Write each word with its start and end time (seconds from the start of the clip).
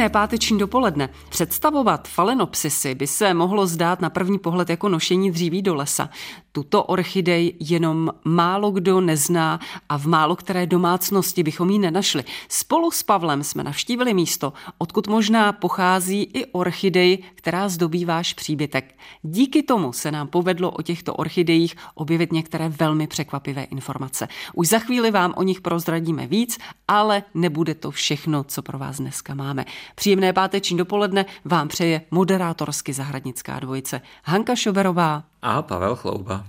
Pěkné 0.00 0.10
páteční 0.20 0.58
dopoledne. 0.58 1.08
Představovat 1.28 2.08
falenopsisy 2.08 2.94
by 2.94 3.06
se 3.06 3.34
mohlo 3.34 3.66
zdát 3.66 4.00
na 4.00 4.10
první 4.10 4.38
pohled 4.38 4.70
jako 4.70 4.88
nošení 4.88 5.30
dříví 5.30 5.62
do 5.62 5.74
lesa. 5.74 6.10
Tuto 6.52 6.84
orchidej 6.84 7.56
jenom 7.60 8.10
málo 8.24 8.70
kdo 8.70 9.00
nezná 9.00 9.60
a 9.88 9.98
v 9.98 10.06
málo 10.06 10.36
které 10.36 10.66
domácnosti 10.66 11.42
bychom 11.42 11.70
ji 11.70 11.78
nenašli. 11.78 12.24
Spolu 12.48 12.90
s 12.90 13.02
Pavlem 13.02 13.44
jsme 13.44 13.64
navštívili 13.64 14.14
místo, 14.14 14.52
odkud 14.78 15.08
možná 15.08 15.52
pochází 15.52 16.22
i 16.22 16.46
orchidej, 16.46 17.18
která 17.34 17.68
zdobí 17.68 18.04
váš 18.04 18.34
příbytek. 18.34 18.94
Díky 19.22 19.62
tomu 19.62 19.92
se 19.92 20.10
nám 20.10 20.28
povedlo 20.28 20.70
o 20.70 20.82
těchto 20.82 21.14
orchidejích 21.14 21.76
objevit 21.94 22.32
některé 22.32 22.68
velmi 22.68 23.06
překvapivé 23.06 23.62
informace. 23.62 24.28
Už 24.54 24.68
za 24.68 24.78
chvíli 24.78 25.10
vám 25.10 25.34
o 25.36 25.42
nich 25.42 25.60
prozradíme 25.60 26.26
víc, 26.26 26.58
ale 26.88 27.22
nebude 27.34 27.74
to 27.74 27.90
všechno, 27.90 28.44
co 28.44 28.62
pro 28.62 28.78
vás 28.78 28.96
dneska 28.96 29.34
máme. 29.34 29.64
Příjemné 29.94 30.32
páteční 30.32 30.76
dopoledne 30.76 31.26
vám 31.44 31.68
přeje 31.68 32.00
moderátorsky 32.10 32.92
zahradnická 32.92 33.60
dvojice 33.60 34.00
Hanka 34.24 34.56
Šoberová 34.56 35.22
a 35.42 35.62
Pavel 35.62 35.96
Chlouba. 35.96 36.44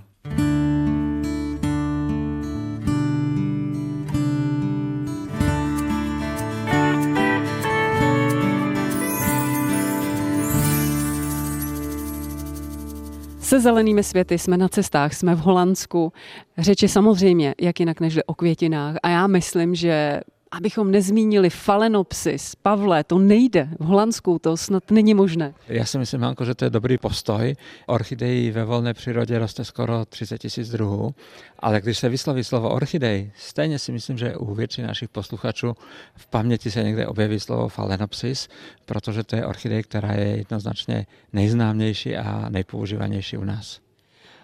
Se 13.52 13.60
zelenými 13.60 14.02
světy 14.02 14.38
jsme 14.38 14.56
na 14.56 14.68
cestách, 14.68 15.14
jsme 15.14 15.34
v 15.34 15.38
Holandsku. 15.38 16.12
Řeči 16.58 16.88
samozřejmě, 16.88 17.54
jak 17.60 17.80
jinak 17.80 18.00
než 18.00 18.18
o 18.26 18.34
květinách. 18.34 18.96
A 19.02 19.08
já 19.08 19.26
myslím, 19.26 19.74
že 19.74 20.20
abychom 20.52 20.90
nezmínili 20.90 21.50
falenopsis. 21.50 22.54
Pavle, 22.54 23.04
to 23.04 23.18
nejde. 23.18 23.68
V 23.78 23.84
Holandsku 23.84 24.38
to 24.38 24.56
snad 24.56 24.90
není 24.90 25.14
možné. 25.14 25.54
Já 25.68 25.84
si 25.84 25.98
myslím, 25.98 26.20
Hanko, 26.20 26.44
že 26.44 26.54
to 26.54 26.64
je 26.64 26.70
dobrý 26.70 26.98
postoj. 26.98 27.56
Orchidejí 27.86 28.50
ve 28.50 28.64
volné 28.64 28.94
přírodě 28.94 29.38
roste 29.38 29.64
skoro 29.64 30.04
30 30.04 30.38
tisíc 30.38 30.70
druhů, 30.70 31.14
ale 31.58 31.80
když 31.80 31.98
se 31.98 32.08
vysloví 32.08 32.44
slovo 32.44 32.70
orchidej, 32.70 33.32
stejně 33.36 33.78
si 33.78 33.92
myslím, 33.92 34.18
že 34.18 34.36
u 34.36 34.54
většiny 34.54 34.86
našich 34.86 35.08
posluchačů 35.08 35.76
v 36.16 36.26
paměti 36.26 36.70
se 36.70 36.82
někde 36.82 37.06
objeví 37.06 37.40
slovo 37.40 37.68
falenopsis, 37.68 38.48
protože 38.84 39.24
to 39.24 39.36
je 39.36 39.46
orchidej, 39.46 39.82
která 39.82 40.12
je 40.12 40.36
jednoznačně 40.36 41.06
nejznámější 41.32 42.16
a 42.16 42.48
nejpoužívanější 42.48 43.36
u 43.36 43.44
nás. 43.44 43.80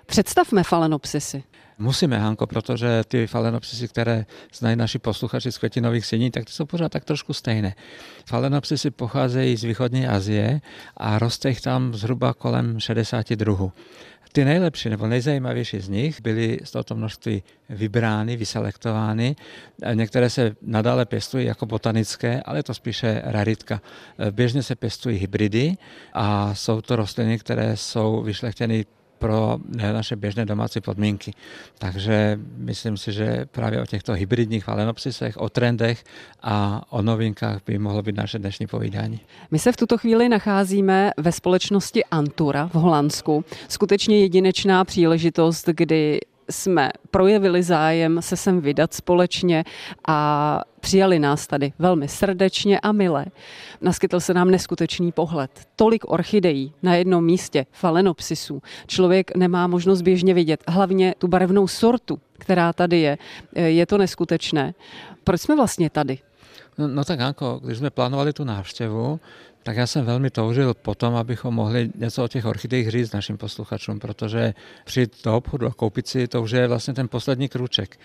Představme 0.07 0.63
falenopsisy. 0.65 1.43
Musíme, 1.81 2.19
Hanko, 2.19 2.47
protože 2.47 3.03
ty 3.09 3.27
falenopsisy, 3.27 3.89
které 3.89 4.27
znají 4.55 4.77
naši 4.77 4.99
posluchači 4.99 5.53
z 5.53 5.59
květinových 5.59 6.07
sení, 6.07 6.31
tak 6.31 6.45
ty 6.45 6.53
jsou 6.53 6.65
pořád 6.67 6.93
tak 6.93 7.05
trošku 7.05 7.33
stejné. 7.33 7.75
Falenopsisy 8.27 8.91
pocházejí 8.91 9.57
z 9.57 9.65
východní 9.65 10.07
Azie 10.07 10.61
a 10.97 11.19
roste 11.19 11.49
jich 11.49 11.61
tam 11.61 11.95
zhruba 11.95 12.35
kolem 12.35 12.81
60 12.81 13.31
druhů. 13.31 13.73
Ty 14.33 14.45
nejlepší 14.45 14.89
nebo 14.89 15.07
nejzajímavější 15.07 15.81
z 15.81 15.89
nich 15.89 16.23
byly 16.23 16.59
z 16.65 16.71
tohoto 16.71 16.95
množství 16.95 17.43
vybrány, 17.69 18.37
vyselektovány. 18.37 19.37
Některé 19.95 20.31
se 20.31 20.57
nadále 20.63 21.07
pěstují 21.07 21.47
jako 21.47 21.67
botanické, 21.67 22.43
ale 22.43 22.63
to 22.63 22.75
spíše 22.75 23.23
raritka. 23.25 23.81
Běžně 24.31 24.63
se 24.63 24.77
pěstují 24.77 25.19
hybridy 25.19 25.77
a 26.13 26.55
jsou 26.55 26.81
to 26.81 26.97
rostliny, 26.97 27.39
které 27.39 27.77
jsou 27.77 28.23
vyšlechtěny 28.23 28.87
pro 29.19 29.59
naše 29.93 30.17
běžné 30.17 30.47
domácí 30.47 30.81
podmínky. 30.81 31.33
Takže 31.79 32.39
myslím 32.57 32.97
si, 32.97 33.13
že 33.13 33.47
právě 33.51 33.83
o 33.83 33.87
těchto 33.87 34.13
hybridních 34.13 34.65
falenopsisech, 34.65 35.37
o 35.37 35.49
trendech 35.49 36.05
a 36.43 36.83
o 36.91 37.03
novinkách 37.03 37.61
by 37.67 37.79
mohlo 37.79 38.03
být 38.03 38.17
naše 38.17 38.39
dnešní 38.39 38.67
povídání. 38.67 39.21
My 39.51 39.59
se 39.59 39.73
v 39.73 39.77
tuto 39.77 39.99
chvíli 39.99 40.29
nacházíme 40.29 41.11
ve 41.17 41.33
společnosti 41.33 42.05
Antura 42.05 42.67
v 42.67 42.75
Holandsku. 42.75 43.45
Skutečně 43.69 44.21
jedinečná 44.21 44.85
příležitost, 44.85 45.69
kdy 45.69 46.21
jsme 46.51 46.91
projevili 47.11 47.63
zájem 47.63 48.23
se 48.23 48.37
sem 48.37 48.61
vydat 48.61 48.95
společně 48.95 49.65
a 50.09 50.61
přijali 50.81 51.19
nás 51.19 51.47
tady 51.47 51.73
velmi 51.79 52.09
srdečně 52.09 52.81
a 52.81 52.93
milé. 52.93 53.27
Naskytl 53.81 54.21
se 54.21 54.35
nám 54.35 54.51
neskutečný 54.51 55.13
pohled. 55.13 55.51
Tolik 55.77 56.05
orchidejí 56.07 56.73
na 56.83 56.95
jednom 56.95 57.25
místě, 57.25 57.67
falenopsisů. 57.73 58.63
Člověk 58.87 59.37
nemá 59.37 59.67
možnost 59.67 60.03
běžně 60.03 60.35
vidět, 60.35 60.65
hlavně 60.69 61.15
tu 61.19 61.29
barevnou 61.29 61.67
sortu, 61.67 62.21
která 62.33 62.73
tady 62.73 63.01
je. 63.01 63.19
Je 63.55 63.87
to 63.87 63.99
neskutečné. 63.99 64.75
Proč 65.25 65.41
jsme 65.41 65.57
vlastně 65.57 65.91
tady? 65.91 66.19
No, 66.79 66.89
no 66.89 67.05
tak 67.05 67.21
Anko, 67.21 67.61
když 67.65 67.79
jsme 67.79 67.91
plánovali 67.91 68.33
tu 68.33 68.45
návštěvu, 68.45 69.21
tak 69.63 69.77
já 69.77 69.87
jsem 69.87 70.05
velmi 70.05 70.31
toužil 70.31 70.75
potom, 70.75 71.17
abychom 71.17 71.55
mohli 71.55 71.91
něco 71.95 72.25
o 72.25 72.29
těch 72.29 72.45
orchidejích 72.45 72.91
říct 72.91 73.13
našim 73.13 73.37
posluchačům, 73.37 73.99
protože 73.99 74.55
přijít 74.85 75.17
do 75.25 75.37
obchodu 75.37 75.67
a 75.67 75.73
koupit 75.73 76.09
si 76.09 76.29
to 76.29 76.43
už 76.43 76.51
je 76.51 76.69
vlastně 76.69 76.95
ten 76.95 77.09
poslední 77.09 77.49
kruček. 77.49 77.99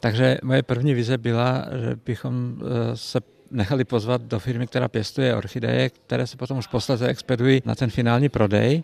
Takže 0.00 0.38
moje 0.42 0.62
první 0.62 0.94
vize 0.94 1.18
byla, 1.18 1.64
že 1.80 1.96
bychom 2.06 2.56
eh, 2.62 2.96
se 2.96 3.20
nechali 3.50 3.84
pozvat 3.84 4.22
do 4.22 4.38
firmy, 4.38 4.66
která 4.66 4.88
pěstuje 4.88 5.36
orchideje, 5.36 5.90
které 5.90 6.26
se 6.26 6.36
potom 6.36 6.58
už 6.58 6.66
posledně 6.66 7.06
expedují 7.06 7.62
na 7.64 7.74
ten 7.74 7.90
finální 7.90 8.28
prodej 8.28 8.82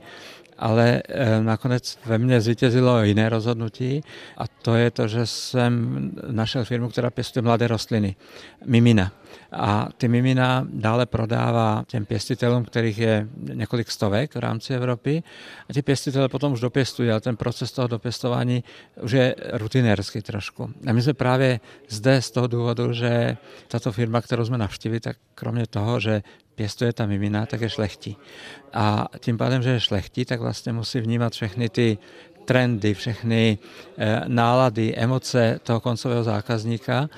ale 0.58 1.02
eh, 1.08 1.42
nakonec 1.42 1.98
ve 2.06 2.18
mně 2.18 2.40
zvítězilo 2.40 3.02
jiné 3.02 3.28
rozhodnutí 3.28 4.00
a 4.36 4.48
to 4.48 4.74
je 4.74 4.90
to, 4.90 5.08
že 5.08 5.26
jsem 5.26 6.12
našel 6.30 6.64
firmu, 6.64 6.88
která 6.88 7.10
pěstuje 7.10 7.42
mladé 7.42 7.66
rostliny, 7.68 8.16
Mimina. 8.64 9.12
A 9.52 9.88
ty 9.96 10.08
Mimina 10.08 10.66
dále 10.70 11.06
prodává 11.06 11.84
těm 11.86 12.06
pěstitelům, 12.06 12.64
kterých 12.64 12.98
je 12.98 13.28
několik 13.36 13.90
stovek 13.90 14.34
v 14.34 14.38
rámci 14.38 14.74
Evropy. 14.74 15.22
A 15.70 15.72
ti 15.72 15.82
pěstitelé 15.82 16.28
potom 16.28 16.52
už 16.52 16.60
dopěstují, 16.60 17.10
ale 17.10 17.20
ten 17.20 17.36
proces 17.36 17.72
toho 17.72 17.88
dopěstování 17.88 18.64
už 19.02 19.12
je 19.12 19.34
rutinérský 19.52 20.22
trošku. 20.22 20.70
A 20.86 20.92
my 20.92 21.02
jsme 21.02 21.14
právě 21.14 21.60
zde 21.88 22.22
z 22.22 22.30
toho 22.30 22.46
důvodu, 22.46 22.92
že 22.92 23.36
tato 23.68 23.92
firma, 23.92 24.20
kterou 24.20 24.44
jsme 24.44 24.58
navštívili, 24.58 25.00
tak 25.00 25.16
kromě 25.34 25.66
toho, 25.66 26.00
že 26.00 26.22
pěstuje 26.54 26.92
ta 26.92 27.06
mimina, 27.06 27.46
tak 27.46 27.60
je 27.60 27.70
šlechtí. 27.70 28.16
A 28.72 29.08
tím 29.20 29.38
pádem, 29.38 29.62
že 29.62 29.70
je 29.70 29.80
šlechtí, 29.80 30.24
tak 30.24 30.40
vlastně 30.40 30.72
musí 30.72 31.00
vnímat 31.00 31.32
všechny 31.32 31.68
ty 31.68 31.98
trendy, 32.44 32.94
všechny 32.94 33.58
eh, 33.98 34.22
nálady, 34.26 34.94
emoce 34.94 35.60
toho 35.62 35.80
koncového 35.80 36.22
zákazníka 36.24 37.08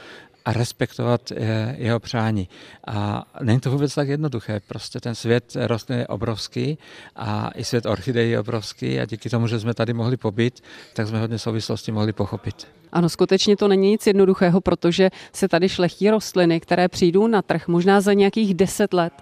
a 0.49 0.53
respektovat 0.53 1.33
eh, 1.33 1.75
jeho 1.79 2.01
přání. 2.01 2.49
A 2.87 3.25
není 3.43 3.61
to 3.61 3.71
vůbec 3.71 3.95
tak 3.95 4.09
jednoduché. 4.09 4.61
Prostě 4.69 5.01
ten 5.01 5.15
svět 5.15 5.57
rostlin 5.67 5.99
je 5.99 6.07
obrovský 6.07 6.79
a 7.17 7.51
i 7.55 7.65
svět 7.65 7.87
orchidejí 7.87 8.31
je 8.31 8.41
obrovský 8.41 9.01
a 9.01 9.05
díky 9.07 9.31
tomu, 9.31 9.47
že 9.47 9.61
jsme 9.61 9.75
tady 9.75 9.93
mohli 9.93 10.17
pobyt, 10.17 10.61
tak 10.95 11.09
jsme 11.09 11.21
hodně 11.21 11.39
souvislosti 11.39 11.93
mohli 11.93 12.13
pochopit. 12.13 12.78
Ano, 12.93 13.09
skutečně 13.09 13.57
to 13.57 13.69
není 13.69 13.91
nic 13.91 14.07
jednoduchého, 14.07 14.61
protože 14.61 15.11
se 15.33 15.49
tady 15.49 15.69
šlechtí 15.69 16.11
rostliny, 16.11 16.61
které 16.61 16.89
přijdou 16.89 17.27
na 17.27 17.43
trh 17.43 17.69
možná 17.69 18.01
za 18.01 18.13
nějakých 18.13 18.55
deset 18.55 18.93
let 18.93 19.13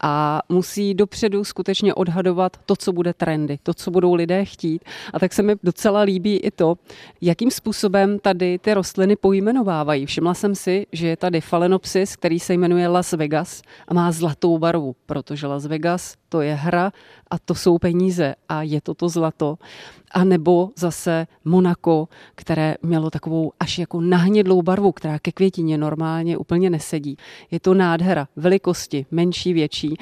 a 0.00 0.42
musí 0.48 0.94
dopředu 0.94 1.44
skutečně 1.44 1.94
odhadovat 1.94 2.56
to, 2.66 2.76
co 2.76 2.92
bude 2.92 3.14
trendy, 3.14 3.58
to, 3.62 3.74
co 3.74 3.90
budou 3.90 4.14
lidé 4.14 4.44
chtít. 4.44 4.84
A 5.12 5.18
tak 5.18 5.32
se 5.32 5.42
mi 5.42 5.54
docela 5.62 6.00
líbí 6.00 6.36
i 6.36 6.50
to, 6.50 6.74
jakým 7.20 7.50
způsobem 7.50 8.18
tady 8.18 8.58
ty 8.58 8.74
rostliny 8.74 9.16
pojmenovávají. 9.16 10.06
Všimla 10.06 10.34
jsem 10.34 10.54
si, 10.54 10.86
že 10.92 11.08
je 11.08 11.16
tady 11.16 11.40
Phalaenopsis, 11.40 12.16
který 12.16 12.40
se 12.40 12.54
jmenuje 12.54 12.88
Las 12.88 13.12
Vegas 13.12 13.62
a 13.88 13.94
má 13.94 14.12
zlatou 14.12 14.58
barvu, 14.58 14.96
protože 15.06 15.46
Las 15.46 15.66
Vegas 15.66 16.19
to 16.30 16.40
je 16.40 16.54
hra 16.54 16.92
a 17.30 17.38
to 17.38 17.54
jsou 17.54 17.78
peníze 17.78 18.34
a 18.48 18.62
je 18.62 18.80
to 18.80 18.94
to 18.94 19.08
zlato. 19.08 19.58
A 20.12 20.24
nebo 20.24 20.70
zase 20.76 21.26
Monako, 21.44 22.08
které 22.34 22.74
mělo 22.82 23.10
takovou 23.10 23.52
až 23.60 23.78
jako 23.78 24.00
nahnědlou 24.00 24.62
barvu, 24.62 24.92
která 24.92 25.18
ke 25.18 25.32
květině 25.32 25.78
normálně 25.78 26.36
úplně 26.36 26.70
nesedí. 26.70 27.16
Je 27.50 27.60
to 27.60 27.74
nádhera 27.74 28.28
velikosti, 28.36 29.06
menší, 29.10 29.52
větší. 29.52 29.96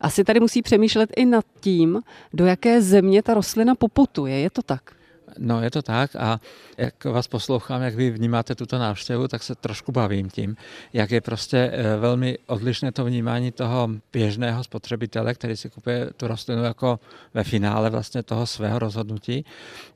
Asi 0.00 0.24
tady 0.24 0.40
musí 0.40 0.62
přemýšlet 0.62 1.10
i 1.16 1.24
nad 1.24 1.44
tím, 1.60 2.00
do 2.32 2.46
jaké 2.46 2.82
země 2.82 3.22
ta 3.22 3.34
rostlina 3.34 3.74
poputuje. 3.74 4.38
Je 4.38 4.50
to 4.50 4.62
tak? 4.62 5.03
No, 5.38 5.62
je 5.62 5.70
to 5.70 5.82
tak 5.82 6.16
a 6.16 6.40
jak 6.78 7.04
vás 7.04 7.28
poslouchám, 7.28 7.82
jak 7.82 7.94
vy 7.94 8.10
vnímáte 8.10 8.54
tuto 8.54 8.78
návštěvu, 8.78 9.28
tak 9.28 9.42
se 9.42 9.54
trošku 9.54 9.92
bavím 9.92 10.30
tím, 10.30 10.56
jak 10.92 11.10
je 11.10 11.20
prostě 11.20 11.70
eh, 11.72 11.96
velmi 11.96 12.38
odlišné 12.46 12.92
to 12.92 13.04
vnímání 13.04 13.52
toho 13.52 13.90
běžného 14.12 14.64
spotřebitele, 14.64 15.34
který 15.34 15.56
si 15.56 15.70
kupuje 15.70 16.10
tu 16.16 16.26
rostlinu 16.26 16.62
jako 16.64 17.00
ve 17.34 17.44
finále 17.44 17.90
vlastně 17.90 18.22
toho 18.22 18.46
svého 18.46 18.78
rozhodnutí 18.78 19.44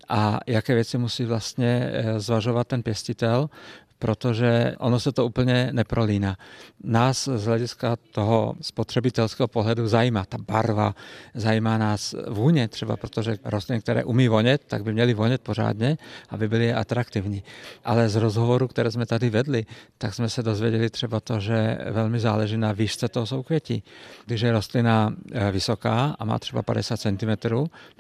a 0.09 0.41
jaké 0.47 0.75
věci 0.75 0.99
musí 0.99 1.25
vlastně 1.25 1.91
eh, 1.93 2.21
zvažovat 2.21 2.67
ten 2.67 2.83
pěstitel 2.83 3.51
protože 3.99 4.75
ono 4.79 5.01
se 5.01 5.13
to 5.13 5.27
úplně 5.27 5.69
neprolíná. 5.73 6.37
Nás 6.85 7.29
z 7.35 7.45
hlediska 7.45 7.97
toho 8.11 8.55
spotřebitelského 8.61 9.49
pohledu 9.49 9.89
zajímá 9.89 10.25
ta 10.25 10.39
barva, 10.39 10.95
zajímá 11.35 11.79
nás 11.79 12.15
vůně 12.29 12.69
třeba, 12.69 12.97
protože 12.97 13.37
rostliny, 13.45 13.81
které 13.81 14.05
umí 14.05 14.29
vonět, 14.29 14.63
tak 14.67 14.83
by 14.83 14.93
měly 14.93 15.15
vonět 15.15 15.41
pořádně, 15.41 15.99
aby 16.29 16.49
byly 16.49 16.75
atraktivní. 16.75 17.43
Ale 17.85 18.09
z 18.09 18.17
rozhovoru, 18.17 18.69
které 18.69 18.91
jsme 18.91 19.07
tady 19.07 19.31
vedli, 19.31 19.67
tak 19.99 20.15
jsme 20.15 20.29
se 20.29 20.43
dozvěděli 20.43 20.91
třeba 20.91 21.21
to, 21.21 21.41
že 21.41 21.79
velmi 21.91 22.21
záleží 22.21 22.57
na 22.57 22.73
výšce 22.73 23.09
toho 23.09 23.27
soukvětí. 23.27 23.83
Když 24.27 24.41
je 24.41 24.53
rostlina 24.53 25.15
eh, 25.33 25.51
vysoká 25.53 26.17
a 26.19 26.25
má 26.25 26.39
třeba 26.39 26.63
50 26.63 27.01
cm, 27.01 27.31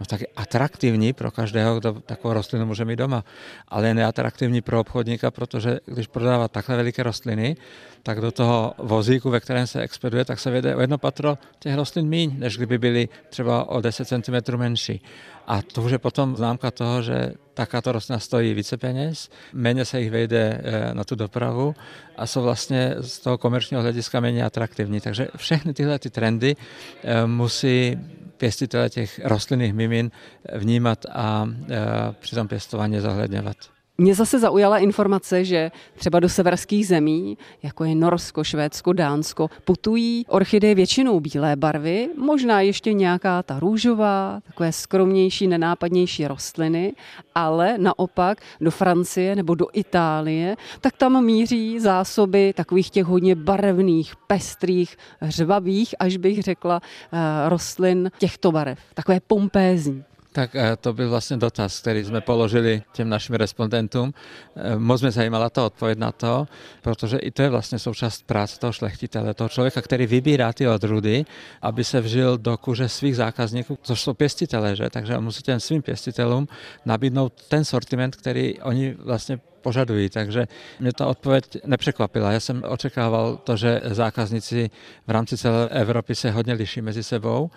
no 0.00 0.06
tak 0.06 0.20
je 0.20 0.26
atraktivní 0.36 1.12
pro 1.12 1.30
každého, 1.30 1.80
kdo 1.80 1.92
takovou 1.92 2.34
rostlinu 2.34 2.66
může 2.66 2.84
mít 2.84 2.96
doma. 2.96 3.24
Ale 3.68 3.88
je 3.88 3.94
neatraktivní 3.94 4.60
pro 4.60 4.80
obchodníka, 4.80 5.30
protože 5.30 5.80
když 5.90 6.06
prodává 6.06 6.48
takhle 6.48 6.76
veliké 6.76 7.02
rostliny, 7.02 7.56
tak 8.02 8.20
do 8.20 8.32
toho 8.32 8.74
vozíku, 8.78 9.30
ve 9.30 9.40
kterém 9.40 9.66
se 9.66 9.80
expeduje, 9.80 10.24
tak 10.24 10.38
se 10.38 10.50
vede 10.50 10.76
o 10.76 10.80
jedno 10.80 10.98
patro 10.98 11.38
těch 11.58 11.74
rostlin 11.74 12.08
míň, 12.08 12.34
než 12.38 12.56
kdyby 12.56 12.78
byly 12.78 13.08
třeba 13.28 13.68
o 13.68 13.80
10 13.80 14.08
cm 14.08 14.56
menší. 14.56 15.02
A 15.46 15.62
to 15.62 15.82
už 15.82 15.92
je 15.92 15.98
potom 15.98 16.36
známka 16.36 16.70
toho, 16.70 17.02
že 17.02 17.32
takáto 17.54 17.92
rostlina 17.92 18.18
stojí 18.18 18.54
více 18.54 18.76
peněz, 18.76 19.30
méně 19.52 19.84
se 19.84 20.00
jich 20.00 20.10
vejde 20.10 20.60
eh, 20.64 20.94
na 20.94 21.04
tu 21.04 21.14
dopravu 21.14 21.74
a 22.16 22.26
jsou 22.26 22.42
vlastně 22.42 22.94
z 23.00 23.18
toho 23.18 23.38
komerčního 23.38 23.82
hlediska 23.82 24.20
méně 24.20 24.44
atraktivní. 24.44 25.00
Takže 25.00 25.28
všechny 25.36 25.74
tyhle 25.74 25.98
ty 25.98 26.10
trendy 26.10 26.56
eh, 27.02 27.26
musí 27.26 27.98
pěstitele 28.36 28.90
těch 28.90 29.20
rostlinných 29.24 29.74
mimin 29.74 30.10
vnímat 30.54 31.06
a 31.12 31.48
eh, 31.70 31.76
při 32.20 32.34
tom 32.34 32.48
pěstování 32.48 33.00
zohledňovat. 33.00 33.77
Mě 34.00 34.14
zase 34.14 34.38
zaujala 34.38 34.78
informace, 34.78 35.44
že 35.44 35.70
třeba 35.94 36.20
do 36.20 36.28
severských 36.28 36.86
zemí, 36.86 37.38
jako 37.62 37.84
je 37.84 37.94
Norsko, 37.94 38.44
Švédsko, 38.44 38.92
Dánsko, 38.92 39.50
putují 39.64 40.24
orchideje 40.28 40.74
většinou 40.74 41.20
bílé 41.20 41.56
barvy, 41.56 42.08
možná 42.16 42.60
ještě 42.60 42.92
nějaká 42.92 43.42
ta 43.42 43.58
růžová, 43.58 44.40
takové 44.46 44.72
skromnější, 44.72 45.46
nenápadnější 45.46 46.26
rostliny, 46.26 46.92
ale 47.34 47.78
naopak 47.78 48.40
do 48.60 48.70
Francie 48.70 49.36
nebo 49.36 49.54
do 49.54 49.66
Itálie, 49.72 50.56
tak 50.80 50.96
tam 50.96 51.24
míří 51.24 51.80
zásoby 51.80 52.52
takových 52.56 52.90
těch 52.90 53.04
hodně 53.04 53.34
barevných, 53.34 54.16
pestrých, 54.26 54.96
hřvavých, 55.20 55.94
až 55.98 56.16
bych 56.16 56.42
řekla, 56.42 56.80
eh, 57.12 57.48
rostlin 57.48 58.10
těchto 58.18 58.52
barev, 58.52 58.78
takové 58.94 59.20
pompézní. 59.20 60.04
Tak 60.32 60.56
eh, 60.56 60.76
to 60.80 60.92
byl 60.92 61.10
vlastně 61.10 61.36
dotaz, 61.36 61.80
který 61.80 62.04
jsme 62.04 62.20
položili 62.20 62.82
těm 62.92 63.08
našim 63.08 63.34
respondentům. 63.34 64.14
Eh, 64.56 64.78
moc 64.78 65.02
mě 65.02 65.10
zajímala 65.10 65.50
ta 65.50 65.66
odpověď 65.66 65.98
na 65.98 66.12
to, 66.12 66.46
protože 66.82 67.18
i 67.18 67.30
to 67.30 67.42
je 67.42 67.48
vlastně 67.48 67.78
součást 67.78 68.26
práce 68.26 68.58
toho 68.58 68.72
šlechtitele, 68.72 69.34
toho 69.34 69.48
člověka, 69.48 69.82
který 69.82 70.06
vybírá 70.06 70.52
ty 70.52 70.68
odrudy, 70.68 71.24
aby 71.62 71.84
se 71.84 72.00
vžil 72.00 72.38
do 72.38 72.56
kuže 72.56 72.88
svých 72.88 73.16
zákazníků, 73.16 73.78
což 73.82 74.00
jsou 74.00 74.14
pěstitele, 74.14 74.76
že? 74.76 74.90
takže 74.90 75.18
musí 75.18 75.42
těm 75.42 75.60
svým 75.60 75.82
pěstitelům 75.82 76.48
nabídnout 76.84 77.32
ten 77.48 77.64
sortiment, 77.64 78.16
který 78.16 78.60
oni 78.60 78.94
vlastně 78.98 79.40
požadují. 79.62 80.08
Takže 80.08 80.46
mě 80.80 80.92
ta 80.92 81.06
odpověď 81.06 81.44
nepřekvapila. 81.66 82.32
Já 82.32 82.40
jsem 82.40 82.62
očekával 82.68 83.36
to, 83.36 83.56
že 83.56 83.80
zákazníci 83.84 84.70
v 85.06 85.10
rámci 85.10 85.36
celé 85.36 85.68
Evropy 85.68 86.14
se 86.14 86.30
hodně 86.30 86.52
liší 86.52 86.80
mezi 86.80 87.02
sebou 87.02 87.50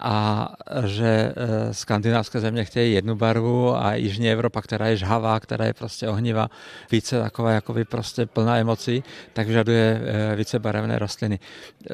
a 0.00 0.48
že 0.84 1.32
eh, 1.36 1.74
skandinávské 1.74 2.40
země 2.40 2.64
chtějí 2.64 2.94
jednu 2.94 3.14
barvu 3.14 3.76
a 3.76 3.94
Jižní 3.94 4.30
Evropa, 4.30 4.62
která 4.62 4.86
je 4.86 4.96
žhavá, 4.96 5.40
která 5.40 5.64
je 5.64 5.74
prostě 5.74 6.08
ohnivá, 6.08 6.48
více 6.90 7.20
taková 7.20 7.50
jakoby 7.50 7.84
prostě 7.84 8.26
plná 8.26 8.56
emocí, 8.56 9.04
tak 9.32 9.46
vyžaduje 9.46 10.00
eh, 10.04 10.36
více 10.36 10.58
barevné 10.58 10.98
rostliny. 10.98 11.38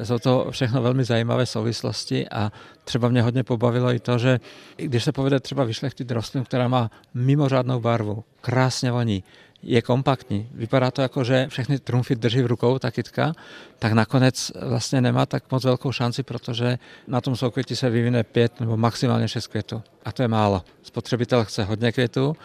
Jsou 0.03 0.19
to 0.19 0.47
všechno 0.51 0.81
velmi 0.81 1.03
zajímavé 1.03 1.45
souvislosti 1.45 2.29
a 2.29 2.51
třeba 2.89 3.09
mě 3.09 3.21
hodně 3.21 3.43
pobavilo 3.43 3.93
i 3.93 3.99
to, 3.99 4.17
že 4.17 4.39
když 4.77 5.03
se 5.03 5.11
povede 5.11 5.39
třeba 5.39 5.63
vyšlechtit 5.63 6.11
rostlinu, 6.11 6.45
která 6.45 6.67
má 6.67 6.91
mimořádnou 7.13 7.79
barvu, 7.79 8.23
krásně 8.41 8.91
voní, 8.91 9.23
je 9.63 9.81
kompaktní. 9.81 10.49
Vypadá 10.53 10.91
to 10.91 11.01
jako, 11.01 11.23
že 11.23 11.47
všechny 11.49 11.79
trumfy 11.79 12.15
drží 12.15 12.41
v 12.41 12.45
rukou 12.45 12.79
ta 12.79 12.91
kytka, 12.91 13.33
tak 13.79 13.93
nakonec 13.93 14.51
vlastně 14.61 15.01
nemá 15.01 15.25
tak 15.25 15.43
moc 15.51 15.63
velkou 15.63 15.91
šanci, 15.91 16.23
protože 16.23 16.77
na 17.07 17.21
tom 17.21 17.35
soukvěti 17.35 17.75
se 17.75 17.89
vyvine 17.89 18.23
pět 18.23 18.59
nebo 18.59 18.77
maximálně 18.77 19.27
šest 19.27 19.47
květů. 19.47 19.81
A 20.05 20.11
to 20.11 20.21
je 20.21 20.27
málo. 20.27 20.63
Spotřebitel 20.83 21.45
chce 21.45 21.63
hodně 21.63 21.91
květů, 21.91 22.35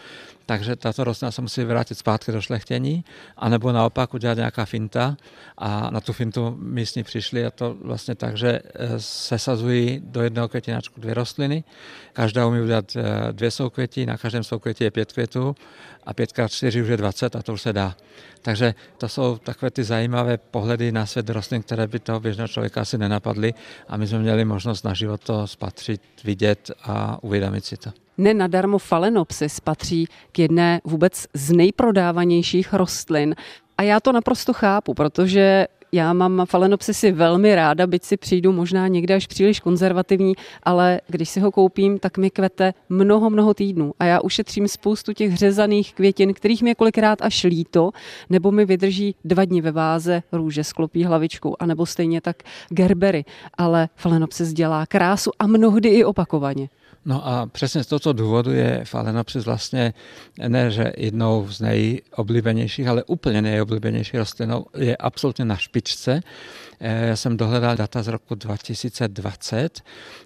takže 0.45 0.75
tato 0.75 1.03
rostlina 1.03 1.31
se 1.31 1.41
musí 1.41 1.63
vrátit 1.63 1.97
zpátky 1.97 2.31
do 2.31 2.41
šlechtění, 2.41 3.05
anebo 3.37 3.71
naopak 3.71 4.13
udělat 4.13 4.37
nějaká 4.37 4.65
finta 4.65 5.17
a 5.57 5.89
na 5.89 6.01
tu 6.01 6.13
fintu 6.13 6.57
místní 6.59 7.03
přišli 7.03 7.45
a 7.45 7.51
to 7.51 7.75
vlastně 7.81 8.15
tak, 8.15 8.37
že 8.37 8.49
eh, 8.49 8.99
sesazují 8.99 10.01
do 10.03 10.21
jednoho 10.21 10.47
květináčku 10.47 11.01
dvě 11.01 11.13
rostliny, 11.13 11.63
každá 12.13 12.47
umí 12.47 12.61
udělat 12.61 12.95
eh, 12.95 13.03
dvě 13.31 13.51
soukvětí, 13.51 14.05
na 14.05 14.17
každém 14.17 14.43
soukvěti 14.43 14.83
je 14.83 14.91
pět 14.91 15.13
květů 15.13 15.55
a 16.05 16.13
pět 16.13 16.31
krát 16.31 16.51
čtyři 16.51 16.81
už 16.81 16.87
je 16.87 16.97
dvacet 16.97 17.35
a 17.35 17.41
to 17.41 17.53
už 17.53 17.61
se 17.61 17.73
dá. 17.73 17.95
Takže 18.41 18.75
to 18.97 19.09
jsou 19.09 19.37
takové 19.37 19.71
ty 19.71 19.83
zajímavé 19.83 20.37
pohledy 20.37 20.91
na 20.91 21.05
svět 21.05 21.29
rostlin, 21.29 21.61
které 21.61 21.87
by 21.87 21.99
toho 21.99 22.19
běžného 22.19 22.47
člověka 22.47 22.81
asi 22.81 22.97
nenapadly 22.97 23.53
a 23.87 23.97
my 23.97 24.07
jsme 24.07 24.19
měli 24.19 24.45
možnost 24.45 24.83
na 24.83 24.93
život 24.93 25.21
to 25.23 25.47
spatřit, 25.47 26.01
vidět 26.23 26.71
a 26.83 27.23
uvědomit 27.23 27.65
si 27.65 27.77
to. 27.77 27.89
Nenadarmo 28.17 28.77
Phalaenopsis 28.79 29.59
patří 29.59 30.07
k 30.31 30.39
jedné 30.39 30.81
vůbec 30.83 31.27
z 31.33 31.51
nejprodávanějších 31.51 32.73
rostlin. 32.73 33.35
A 33.77 33.83
já 33.83 33.99
to 33.99 34.11
naprosto 34.11 34.53
chápu, 34.53 34.93
protože 34.93 35.67
já 35.95 36.13
mám 36.13 36.45
Phalaenopsisy 36.45 37.11
velmi 37.11 37.55
ráda, 37.55 37.87
byť 37.87 38.03
si 38.03 38.17
přijdu 38.17 38.51
možná 38.51 38.87
někde 38.87 39.15
až 39.15 39.27
příliš 39.27 39.59
konzervativní, 39.59 40.33
ale 40.63 41.01
když 41.07 41.29
si 41.29 41.39
ho 41.39 41.51
koupím, 41.51 41.99
tak 41.99 42.17
mi 42.17 42.29
kvete 42.29 42.73
mnoho, 42.89 43.29
mnoho 43.29 43.53
týdnů. 43.53 43.93
A 43.99 44.05
já 44.05 44.19
ušetřím 44.19 44.67
spoustu 44.67 45.13
těch 45.13 45.37
řezaných 45.37 45.93
květin, 45.93 46.33
kterých 46.33 46.63
mi 46.63 46.75
kolikrát 46.75 47.21
až 47.21 47.43
líto, 47.43 47.91
nebo 48.29 48.51
mi 48.51 48.65
vydrží 48.65 49.15
dva 49.25 49.45
dny 49.45 49.61
ve 49.61 49.71
váze 49.71 50.23
růže 50.31 50.63
s 50.63 50.73
klopí 50.73 51.03
hlavičkou, 51.03 51.55
anebo 51.59 51.85
stejně 51.85 52.21
tak 52.21 52.43
gerbery. 52.69 53.25
Ale 53.57 53.89
Phalaenopsis 53.95 54.53
dělá 54.53 54.85
krásu 54.85 55.31
a 55.39 55.47
mnohdy 55.47 55.89
i 55.89 56.03
opakovaně. 56.03 56.69
No 57.05 57.27
a 57.27 57.45
přesně 57.45 57.83
z 57.83 57.87
tohoto 57.87 58.13
důvodu 58.13 58.51
je 58.51 58.83
Phalaenopsis 58.91 59.45
vlastně 59.45 59.93
ne, 60.47 60.71
že 60.71 60.93
jednou 60.97 61.47
z 61.49 61.59
nejoblíbenějších, 61.61 62.87
ale 62.87 63.03
úplně 63.03 63.41
nejoblíbenější 63.41 64.17
rostlinou 64.17 64.65
je 64.77 64.97
absolutně 64.97 65.45
na 65.45 65.55
špičce. 65.55 66.21
Eh, 66.79 67.07
já 67.07 67.15
jsem 67.15 67.37
dohledal 67.37 67.75
data 67.75 68.03
z 68.03 68.07
roku 68.07 68.35
2020 68.35 69.81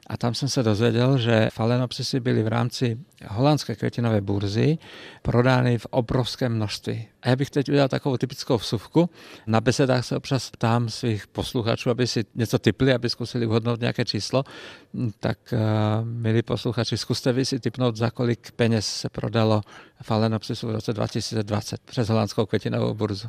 a 0.07 0.17
tam 0.17 0.33
jsem 0.33 0.49
se 0.49 0.63
dozvěděl, 0.63 1.17
že 1.17 1.49
Phalaenopsisy 1.53 2.19
byly 2.19 2.43
v 2.43 2.47
rámci 2.47 2.97
holandské 3.27 3.75
květinové 3.75 4.21
burzy 4.21 4.77
prodány 5.21 5.77
v 5.77 5.85
obrovském 5.85 6.55
množství. 6.55 7.07
A 7.21 7.29
já 7.29 7.35
bych 7.35 7.49
teď 7.49 7.69
udělal 7.69 7.87
takovou 7.87 8.17
typickou 8.17 8.57
vsuvku. 8.57 9.09
Na 9.47 9.61
besedách 9.61 10.05
se 10.05 10.17
občas 10.17 10.49
ptám 10.49 10.89
svých 10.89 11.27
posluchačů, 11.27 11.89
aby 11.89 12.07
si 12.07 12.25
něco 12.35 12.59
typli, 12.59 12.93
aby 12.93 13.09
zkusili 13.09 13.45
uhodnout 13.45 13.79
nějaké 13.79 14.05
číslo. 14.05 14.43
Tak, 15.19 15.37
uh, 15.53 15.59
milí 16.03 16.41
posluchači, 16.41 16.97
zkuste 16.97 17.33
vy 17.33 17.45
si 17.45 17.59
typnout, 17.59 17.95
za 17.95 18.11
kolik 18.11 18.51
peněz 18.51 18.85
se 18.85 19.09
prodalo 19.09 19.61
Phalaenopsisu 20.03 20.67
v 20.67 20.71
roce 20.71 20.93
2020 20.93 21.81
přes 21.85 22.09
holandskou 22.09 22.45
květinovou 22.45 22.93
burzu. 22.93 23.27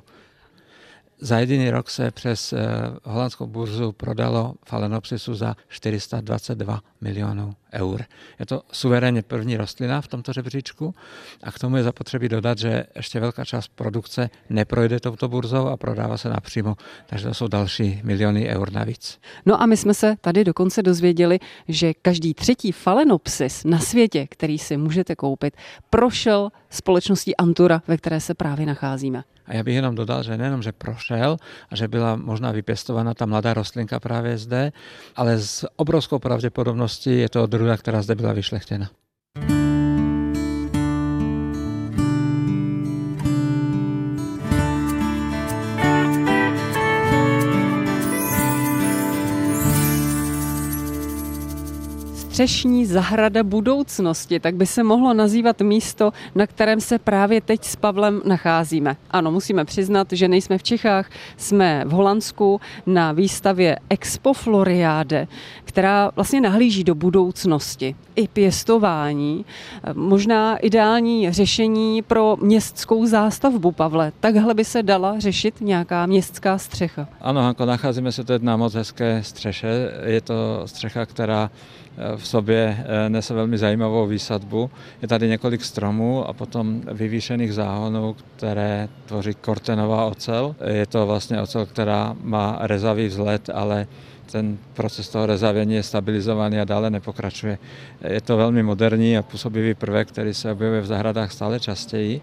Za 1.21 1.39
jediný 1.39 1.71
rok 1.71 1.91
se 1.91 2.11
přes 2.11 2.53
eh, 2.53 2.67
holandskou 3.05 3.47
burzu 3.47 3.93
prodalo 3.93 4.55
Phalaenopsisu 4.65 5.35
za 5.35 5.57
422 5.69 6.81
milionů 7.01 7.55
eur. 7.73 8.05
Je 8.39 8.47
to 8.47 8.63
suverénně 8.73 9.23
první 9.23 9.57
rostlina 9.57 10.01
v 10.01 10.09
tomto 10.09 10.33
žebříčku 10.33 10.95
a 11.43 11.53
k 11.53 11.59
tomu 11.59 11.77
je 11.77 11.83
zapotřebí 11.83 12.29
dodat, 12.29 12.59
že 12.59 12.85
ještě 12.97 13.21
velká 13.21 13.45
část 13.45 13.69
produkce 13.75 14.31
neprojde 14.51 15.01
touto 15.01 15.29
burzou 15.29 15.67
a 15.67 15.77
prodává 15.77 16.17
se 16.17 16.29
napřímo, 16.29 16.77
takže 17.07 17.29
to 17.29 17.35
jsou 17.35 17.49
další 17.49 18.01
miliony 18.05 18.49
eur 18.49 18.73
navíc. 18.73 19.19
No 19.47 19.63
a 19.63 19.67
my 19.67 19.77
jsme 19.77 19.95
se 19.95 20.17
tady 20.21 20.45
dokonce 20.45 20.83
dozvěděli, 20.83 21.39
že 21.69 21.95
každý 21.95 22.35
třetí 22.35 22.73
Phalaenopsis 22.73 23.65
na 23.65 23.79
světě, 23.79 24.27
který 24.31 24.59
si 24.59 24.77
můžete 24.77 25.17
koupit, 25.17 25.57
prošel 25.91 26.51
společností 26.71 27.37
Antura, 27.37 27.83
ve 27.89 27.97
které 27.97 28.21
se 28.21 28.35
právě 28.35 28.67
nacházíme. 28.67 29.23
A 29.51 29.55
já 29.55 29.63
bych 29.63 29.75
jenom 29.75 29.95
dodal, 29.95 30.23
že 30.23 30.37
nejenom, 30.37 30.63
že 30.63 30.73
prošel 30.73 31.37
a 31.71 31.77
že 31.77 31.89
byla 31.89 32.17
možná 32.17 32.53
vypěstovaná 32.53 33.15
ta 33.15 33.27
mladá 33.27 33.55
rostlinka 33.55 34.01
právě 34.01 34.39
zde, 34.39 34.73
ale 35.17 35.39
s 35.39 35.67
obrovskou 35.77 36.19
pravděpodobností 36.19 37.19
je 37.19 37.29
to 37.29 37.47
odrůda, 37.61 37.77
která 37.77 38.03
zde 38.03 38.15
byla 38.15 38.33
vyšlechtěna. 38.33 38.91
Střešní 52.41 52.87
zahrada 52.87 53.43
budoucnosti, 53.43 54.41
tak 54.41 54.55
by 54.55 54.67
se 54.67 54.83
mohlo 54.83 55.15
nazývat 55.15 55.61
místo, 55.61 56.13
na 56.35 56.47
kterém 56.47 56.81
se 56.81 56.99
právě 56.99 57.41
teď 57.41 57.65
s 57.65 57.77
Pavlem 57.77 58.23
nacházíme. 58.25 58.97
Ano, 59.11 59.31
musíme 59.31 59.65
přiznat, 59.65 60.13
že 60.13 60.29
nejsme 60.29 60.59
v 60.59 60.63
Čechách, 60.63 61.11
jsme 61.37 61.85
v 61.87 61.91
Holandsku 61.91 62.61
na 62.87 63.13
výstavě 63.13 63.79
Expo 63.91 64.33
Floriade, 64.33 65.27
která 65.65 66.11
vlastně 66.17 66.41
nahlíží 66.41 66.85
do 66.85 66.95
budoucnosti 66.95 67.97
i 68.17 68.29
pěstování. 68.29 69.45
Možná 69.95 70.57
ideální 70.57 71.33
řešení 71.33 72.03
pro 72.03 72.37
městskou 72.41 73.07
zástavbu, 73.07 73.73
Pavle. 73.73 74.13
Takhle 74.21 74.55
by 74.55 74.65
se 74.65 74.83
dala 74.83 75.19
řešit 75.19 75.55
nějaká 75.61 76.07
městská 76.07 76.59
střecha. 76.59 77.09
Ano, 77.21 77.41
Hanko, 77.41 77.65
nacházíme 77.65 78.13
se 78.13 78.25
teď 78.25 78.43
na 78.43 78.57
moc 78.57 78.75
hezké 78.75 79.23
střeše. 79.23 79.93
Je 80.07 80.21
to 80.21 80.63
střecha, 80.67 81.07
která 81.07 81.51
v 82.17 82.27
sobě 82.27 82.85
eh, 82.85 83.09
nese 83.09 83.35
velmi 83.35 83.59
zajímavou 83.59 84.07
výsadbu. 84.07 84.71
Je 85.03 85.09
tady 85.09 85.29
několik 85.29 85.65
stromů 85.65 86.29
a 86.29 86.33
potom 86.33 86.83
vyvýšených 86.93 87.55
záhonů, 87.55 88.17
které 88.37 88.89
tvoří 89.07 89.35
kortenová 89.35 90.05
ocel. 90.05 90.57
Je 90.67 90.87
to 90.87 91.07
vlastně 91.07 91.43
ocel, 91.43 91.67
která 91.67 92.17
má 92.23 92.59
rezavý 92.61 93.07
vzhled, 93.07 93.51
ale 93.55 93.87
ten 94.33 94.59
proces 94.75 95.09
toho 95.09 95.27
rezavění 95.27 95.75
je 95.75 95.83
stabilizovaný 95.83 96.61
a 96.61 96.65
dále 96.65 96.91
nepokračuje. 96.91 97.59
Je 98.09 98.21
to 98.21 98.37
velmi 98.37 98.63
moderní 98.63 99.19
a 99.19 99.23
působivý 99.23 99.75
prvek, 99.75 100.09
který 100.09 100.35
se 100.35 100.53
objevuje 100.53 100.81
v 100.81 100.87
zahradách 100.87 101.33
stále 101.33 101.61
častěji 101.61 102.21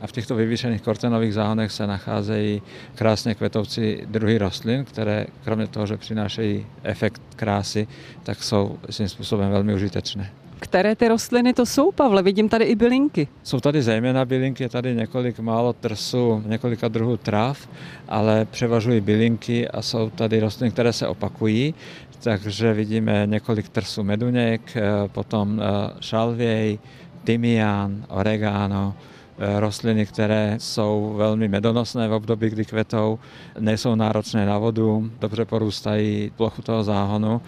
a 0.00 0.06
v 0.06 0.12
těchto 0.12 0.34
vyvýšených 0.34 0.82
kortenových 0.82 1.34
záhonech 1.34 1.72
se 1.72 1.86
nacházejí 1.86 2.62
krásně 2.94 3.34
kvetoucí 3.34 4.02
druhy 4.06 4.38
rostlin, 4.38 4.84
které 4.84 5.26
kromě 5.44 5.66
toho, 5.66 5.86
že 5.86 5.96
přinášejí 5.96 6.66
efekt 6.82 7.22
krásy, 7.36 7.88
tak 8.22 8.42
jsou 8.42 8.78
svým 8.90 9.08
způsobem 9.08 9.50
velmi 9.50 9.74
užitečné. 9.74 10.30
Které 10.60 10.96
ty 10.96 11.08
rostliny 11.08 11.52
to 11.52 11.66
jsou, 11.66 11.92
Pavle? 11.92 12.22
Vidím 12.22 12.48
tady 12.48 12.64
i 12.64 12.74
bylinky. 12.74 13.28
Jsou 13.42 13.60
tady 13.60 13.82
zejména 13.82 14.24
bylinky, 14.24 14.62
je 14.62 14.68
tady 14.68 14.94
několik 14.94 15.40
málo 15.40 15.72
trsů, 15.72 16.42
několika 16.46 16.88
druhů 16.88 17.16
tráv, 17.16 17.68
ale 18.08 18.44
převažují 18.44 19.00
bylinky 19.00 19.68
a 19.68 19.82
jsou 19.82 20.10
tady 20.10 20.40
rostliny, 20.40 20.70
které 20.70 20.92
se 20.92 21.06
opakují. 21.06 21.74
Takže 22.22 22.72
vidíme 22.72 23.22
několik 23.26 23.68
trsů 23.68 24.02
meduněk, 24.02 24.76
eh, 24.76 24.82
potom 25.08 25.60
eh, 25.60 25.64
šalvěj, 26.00 26.78
tymián, 27.24 28.04
oregano, 28.08 28.94
eh, 29.38 29.60
rostliny, 29.60 30.06
které 30.06 30.54
jsou 30.58 31.14
velmi 31.16 31.48
medonosné 31.48 32.08
v 32.08 32.12
období, 32.12 32.50
kdy 32.50 32.64
kvetou, 32.64 33.18
nejsou 33.58 33.94
náročné 33.94 34.46
na 34.46 34.58
vodu, 34.58 35.10
dobře 35.20 35.44
porůstají 35.44 36.30
plochu 36.36 36.62
toho 36.62 36.84
záhonu 36.84 37.40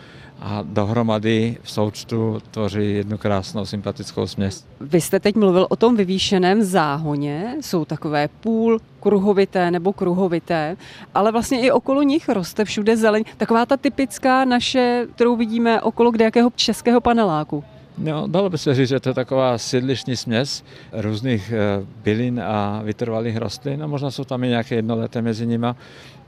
a 0.42 0.62
dohromady 0.62 1.56
v 1.62 1.70
součtu 1.70 2.42
tvoří 2.50 2.94
jednu 2.94 3.18
krásnou 3.18 3.66
sympatickou 3.66 4.26
směs. 4.26 4.64
Vy 4.80 5.00
jste 5.00 5.20
teď 5.20 5.36
mluvil 5.36 5.66
o 5.70 5.76
tom 5.76 5.96
vyvýšeném 5.96 6.62
záhoně, 6.62 7.56
jsou 7.60 7.84
takové 7.84 8.28
půl 8.28 8.78
kruhovité 9.00 9.70
nebo 9.70 9.92
kruhovité, 9.92 10.76
ale 11.14 11.32
vlastně 11.32 11.60
i 11.60 11.70
okolo 11.70 12.02
nich 12.02 12.28
roste 12.28 12.64
všude 12.64 12.96
zeleň. 12.96 13.24
Taková 13.36 13.66
ta 13.66 13.76
typická 13.76 14.44
naše, 14.44 15.06
kterou 15.14 15.36
vidíme 15.36 15.80
okolo 15.80 16.10
kdejakého 16.10 16.50
českého 16.56 17.00
paneláku. 17.00 17.64
No, 17.98 18.26
dalo 18.26 18.50
by 18.50 18.58
se 18.58 18.74
říct, 18.74 18.88
že 18.88 19.00
to 19.00 19.08
je 19.08 19.14
taková 19.14 19.58
sídlišní 19.58 20.16
směs 20.16 20.64
různých 20.92 21.52
eh, 21.52 21.86
bylin 22.04 22.40
a 22.40 22.80
vytrvalých 22.84 23.36
rostlin 23.36 23.82
a 23.82 23.86
možná 23.86 24.10
jsou 24.10 24.24
tam 24.24 24.44
i 24.44 24.48
nějaké 24.48 24.74
jednoleté 24.74 25.22
mezi 25.22 25.46
nimi. 25.46 25.66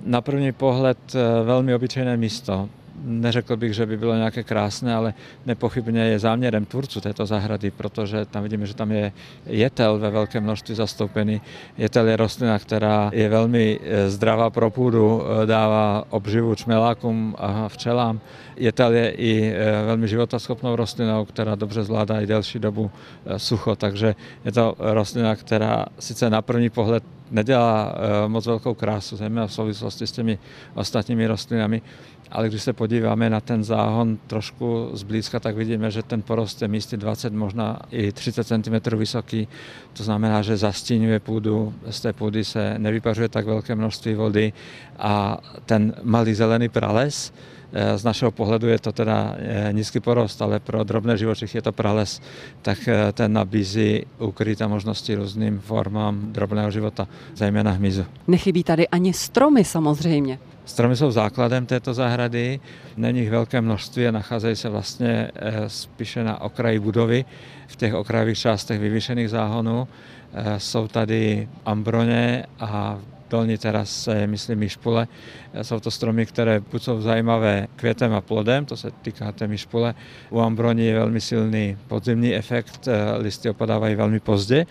Na 0.06 0.20
první 0.20 0.52
pohled 0.52 0.98
eh, 1.14 1.44
velmi 1.44 1.74
obyčejné 1.74 2.16
místo 2.16 2.68
neřekl 3.02 3.56
bych, 3.56 3.74
že 3.74 3.86
by 3.86 3.96
bylo 3.96 4.14
nějaké 4.14 4.42
krásné, 4.42 4.94
ale 4.94 5.14
nepochybně 5.46 6.00
je 6.00 6.18
záměrem 6.18 6.64
tvůrců 6.64 7.00
této 7.00 7.26
zahrady, 7.26 7.70
protože 7.70 8.24
tam 8.24 8.42
vidíme, 8.42 8.66
že 8.66 8.74
tam 8.74 8.92
je 8.92 9.12
jetel 9.46 9.98
ve 9.98 10.10
velké 10.10 10.40
množství 10.40 10.74
zastoupený. 10.74 11.40
Jetel 11.78 12.08
je 12.08 12.16
rostlina, 12.16 12.58
která 12.58 13.10
je 13.12 13.28
velmi 13.28 13.80
eh, 13.82 14.10
zdravá 14.10 14.50
pro 14.50 14.70
půdu, 14.70 15.22
eh, 15.22 15.46
dává 15.46 16.04
obživu 16.10 16.54
čmelákům 16.54 17.34
a 17.38 17.68
včelám. 17.68 18.20
Jetel 18.56 18.92
je 18.92 19.10
i 19.10 19.52
eh, 19.54 19.86
velmi 19.86 20.08
životaschopnou 20.08 20.76
rostlinou, 20.76 21.24
která 21.24 21.54
dobře 21.54 21.84
zvládá 21.84 22.20
i 22.20 22.26
delší 22.26 22.58
dobu 22.58 22.90
sucho, 23.36 23.76
takže 23.76 24.14
je 24.44 24.52
to 24.52 24.74
rostlina, 24.78 25.36
která 25.36 25.86
sice 25.98 26.30
na 26.30 26.42
první 26.42 26.70
pohled 26.70 27.04
nedělá 27.30 27.94
moc 28.26 28.46
velkou 28.46 28.74
krásu, 28.74 29.16
zejména 29.16 29.46
v 29.46 29.52
souvislosti 29.52 30.06
s 30.06 30.12
těmi 30.12 30.38
ostatními 30.74 31.26
rostlinami, 31.26 31.82
ale 32.30 32.48
když 32.48 32.62
se 32.62 32.72
podíváme 32.72 33.30
na 33.30 33.40
ten 33.40 33.64
záhon 33.64 34.18
trošku 34.26 34.90
zblízka, 34.92 35.40
tak 35.40 35.56
vidíme, 35.56 35.90
že 35.90 36.02
ten 36.02 36.22
porost 36.22 36.62
je 36.62 36.68
místy 36.68 36.96
20, 36.96 37.32
možná 37.32 37.78
i 37.90 38.12
30 38.12 38.44
cm 38.46 38.96
vysoký. 38.96 39.48
To 39.92 40.02
znamená, 40.02 40.42
že 40.42 40.56
zastíňuje 40.56 41.20
půdu, 41.20 41.74
z 41.90 42.00
té 42.00 42.12
půdy 42.12 42.44
se 42.44 42.78
nevypařuje 42.78 43.28
tak 43.28 43.46
velké 43.46 43.74
množství 43.74 44.14
vody 44.14 44.52
a 44.98 45.38
ten 45.66 45.94
malý 46.02 46.34
zelený 46.34 46.68
prales, 46.68 47.32
eh, 47.72 47.98
z 47.98 48.04
našeho 48.04 48.30
pohledu 48.30 48.68
je 48.68 48.78
to 48.78 48.92
teda 48.92 49.34
eh, 49.38 49.68
nízký 49.72 50.00
porost, 50.00 50.42
ale 50.42 50.60
pro 50.60 50.84
drobné 50.84 51.16
živočichy 51.16 51.58
je 51.58 51.62
to 51.62 51.72
prales, 51.72 52.22
tak 52.62 52.78
eh, 52.88 53.12
ten 53.12 53.32
nabízí 53.32 54.06
ukryté 54.18 54.66
možnosti 54.66 55.14
různým 55.14 55.60
formám 55.60 56.32
drobného 56.32 56.70
života, 56.70 57.08
zejména 57.36 57.70
hmyzu. 57.70 58.04
Nechybí 58.28 58.64
tady 58.64 58.88
ani 58.88 59.12
stromy 59.12 59.64
samozřejmě. 59.64 60.38
Stromy 60.64 60.96
jsou 60.96 61.10
základem 61.10 61.66
této 61.66 61.94
zahrady, 61.94 62.60
není 62.96 63.20
jich 63.20 63.30
velké 63.30 63.60
množství 63.60 64.06
a 64.06 64.10
nacházejí 64.10 64.56
se 64.56 64.68
vlastně 64.68 65.30
eh, 65.34 65.68
spíše 65.68 66.24
na 66.24 66.40
okraji 66.40 66.78
budovy, 66.78 67.24
v 67.66 67.76
těch 67.76 67.94
okrajových 67.94 68.38
částech 68.38 68.80
vyvýšených 68.80 69.30
záhonů. 69.30 69.88
Eh, 70.34 70.60
jsou 70.60 70.88
tady 70.88 71.48
ambroně 71.66 72.46
a 72.60 72.98
dolní 73.30 73.58
terase, 73.58 74.26
myslím, 74.26 74.58
myšpule. 74.58 75.08
Eh, 75.54 75.64
jsou 75.64 75.80
to 75.80 75.90
stromy, 75.90 76.26
které 76.26 76.60
buď 76.60 76.82
jsou 76.82 77.00
zajímavé 77.00 77.66
květem 77.76 78.14
a 78.14 78.20
plodem, 78.20 78.64
to 78.64 78.76
se 78.76 78.90
týká 78.90 79.32
té 79.32 79.46
myšpule. 79.46 79.94
U 80.30 80.40
ambroní 80.40 80.86
je 80.86 80.94
velmi 80.94 81.20
silný 81.20 81.76
podzimní 81.88 82.34
efekt, 82.34 82.88
listy 83.18 83.50
opadávají 83.50 83.94
velmi 83.94 84.20
pozdě 84.20 84.66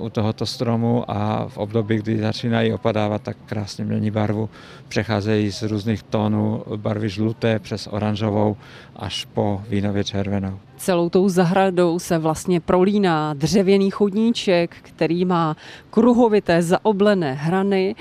u 0.00 0.10
tohoto 0.10 0.46
stromu 0.46 1.04
a 1.08 1.48
v 1.48 1.58
období, 1.58 1.96
kdy 1.96 2.18
začínají 2.18 2.72
opadávat, 2.72 3.22
tak 3.22 3.36
krásně 3.46 3.84
mění 3.84 4.10
barvu. 4.10 4.48
Přecházejí 4.88 5.52
z 5.52 5.62
různých 5.62 6.02
tónů 6.02 6.62
barvy 6.76 7.08
žluté 7.08 7.58
přes 7.58 7.86
oranžovou 7.86 8.56
až 8.96 9.24
po 9.24 9.62
vínově 9.68 10.04
červenou. 10.04 10.58
Celou 10.76 11.08
tou 11.08 11.28
zahradou 11.28 11.98
se 11.98 12.18
vlastně 12.18 12.60
prolíná 12.60 13.34
dřevěný 13.34 13.90
chodníček, 13.90 14.76
který 14.82 15.24
má 15.24 15.56
kruhovité 15.90 16.62
zaoblené 16.62 17.34
hrany. 17.34 17.94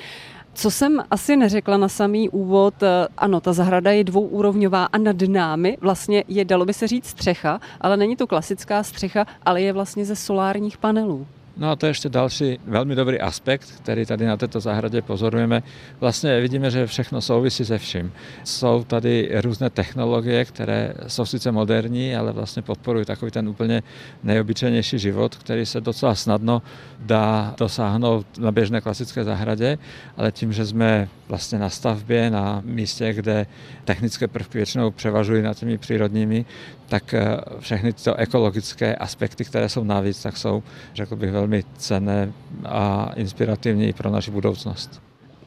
Co 0.53 0.71
jsem 0.71 1.03
asi 1.11 1.35
neřekla 1.35 1.77
na 1.77 1.89
samý 1.89 2.29
úvod, 2.29 2.73
ano, 3.17 3.41
ta 3.41 3.53
zahrada 3.53 3.91
je 3.91 4.03
dvouúrovňová 4.03 4.85
a 4.85 4.97
nad 4.97 5.15
námi 5.27 5.77
vlastně 5.81 6.23
je, 6.27 6.45
dalo 6.45 6.65
by 6.65 6.73
se 6.73 6.87
říct, 6.87 7.05
střecha, 7.05 7.61
ale 7.81 7.97
není 7.97 8.15
to 8.15 8.27
klasická 8.27 8.83
střecha, 8.83 9.25
ale 9.45 9.61
je 9.61 9.73
vlastně 9.73 10.05
ze 10.05 10.15
solárních 10.15 10.77
panelů. 10.77 11.27
No 11.57 11.71
a 11.71 11.75
to 11.75 11.85
je 11.85 11.89
ještě 11.89 12.09
další 12.09 12.59
velmi 12.65 12.95
dobrý 12.95 13.19
aspekt, 13.19 13.71
který 13.77 14.05
tady 14.05 14.25
na 14.25 14.37
této 14.37 14.59
zahradě 14.59 15.01
pozorujeme. 15.01 15.63
Vlastně 15.99 16.41
vidíme, 16.41 16.71
že 16.71 16.87
všechno 16.87 17.21
souvisí 17.21 17.65
se 17.65 17.77
vším. 17.77 18.13
Jsou 18.43 18.83
tady 18.83 19.31
různé 19.41 19.69
technologie, 19.69 20.45
které 20.45 20.93
jsou 21.07 21.25
sice 21.25 21.51
moderní, 21.51 22.15
ale 22.15 22.31
vlastně 22.31 22.61
podporují 22.61 23.05
takový 23.05 23.31
ten 23.31 23.49
úplně 23.49 23.83
nejobyčejnější 24.23 24.99
život, 24.99 25.35
který 25.35 25.65
se 25.65 25.81
docela 25.81 26.15
snadno 26.15 26.61
dá 26.99 27.55
dosáhnout 27.57 28.37
na 28.37 28.51
běžné 28.51 28.81
klasické 28.81 29.23
zahradě, 29.23 29.77
ale 30.17 30.31
tím, 30.31 30.53
že 30.53 30.65
jsme 30.65 31.09
vlastně 31.27 31.59
na 31.59 31.69
stavbě, 31.69 32.29
na 32.29 32.61
místě, 32.65 33.13
kde 33.13 33.45
technické 33.85 34.27
prvky 34.27 34.57
většinou 34.57 34.91
převažují 34.91 35.41
nad 35.43 35.57
těmi 35.57 35.77
přírodními, 35.77 36.45
tak 36.89 37.13
eh, 37.13 37.38
všechny 37.60 37.94
tyto 37.94 38.15
ekologické 38.15 38.96
aspekty, 38.96 39.46
které 39.46 39.70
jsou 39.70 39.84
navíc, 39.84 40.22
tak 40.24 40.38
jsou, 40.38 40.63
řekl 40.94 41.15
bych, 41.15 41.32
velmi 41.32 41.63
cenné 41.77 42.32
a 42.65 43.12
inspirativní 43.15 43.94
pro 43.94 44.10
naši 44.10 44.32
budoucnost. 44.32 45.01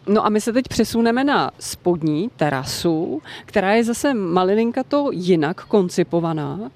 No 0.07 0.27
a 0.27 0.29
my 0.29 0.41
se 0.41 0.53
teď 0.53 0.69
přesuneme 0.69 1.25
na 1.25 1.51
spodní 1.61 2.31
terasu, 2.37 3.23
která 3.45 3.73
je 3.75 3.85
zase 3.85 4.15
malilinka 4.15 4.83
to 4.83 5.11
jinak 5.13 5.65
koncipovaná. 5.65 6.71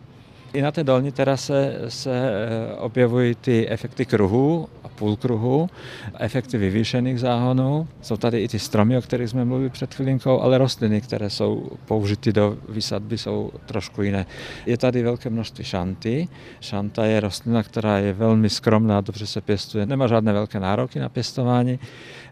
I 0.55 0.63
na 0.63 0.73
té 0.73 0.85
dolní 0.85 1.13
terase 1.13 1.79
se 1.89 2.11
eh, 2.11 2.75
objevují 2.75 3.35
ty 3.35 3.69
efekty 3.69 4.07
kruhu 4.07 4.69
a 4.85 4.89
půlkruhu, 4.89 5.71
efekty 6.19 6.59
vyvýšených 6.59 7.21
záhonů. 7.21 7.89
Jsou 8.03 8.17
tady 8.17 8.43
i 8.43 8.49
ty 8.49 8.59
stromy, 8.59 8.99
o 8.99 9.03
kterých 9.03 9.31
jsme 9.31 9.45
mluvili 9.45 9.71
před 9.71 9.95
chvilinkou, 9.95 10.41
ale 10.41 10.59
rostliny, 10.59 11.01
které 11.01 11.31
jsou 11.31 11.71
použity 11.87 12.33
do 12.33 12.57
výsadby, 12.69 13.19
jsou 13.19 13.51
trošku 13.67 14.03
jiné. 14.03 14.27
Je 14.67 14.79
tady 14.79 15.03
velké 15.03 15.31
množství 15.31 15.65
šanty. 15.65 16.29
Šanta 16.61 17.05
je 17.05 17.21
rostlina, 17.21 17.63
která 17.63 17.99
je 17.99 18.13
velmi 18.13 18.51
skromná, 18.51 19.01
dobře 19.01 19.27
se 19.27 19.41
pěstuje, 19.41 19.87
nemá 19.87 20.07
žádné 20.07 20.33
velké 20.33 20.61
nároky 20.61 20.99
na 20.99 21.09
pěstování. 21.09 21.79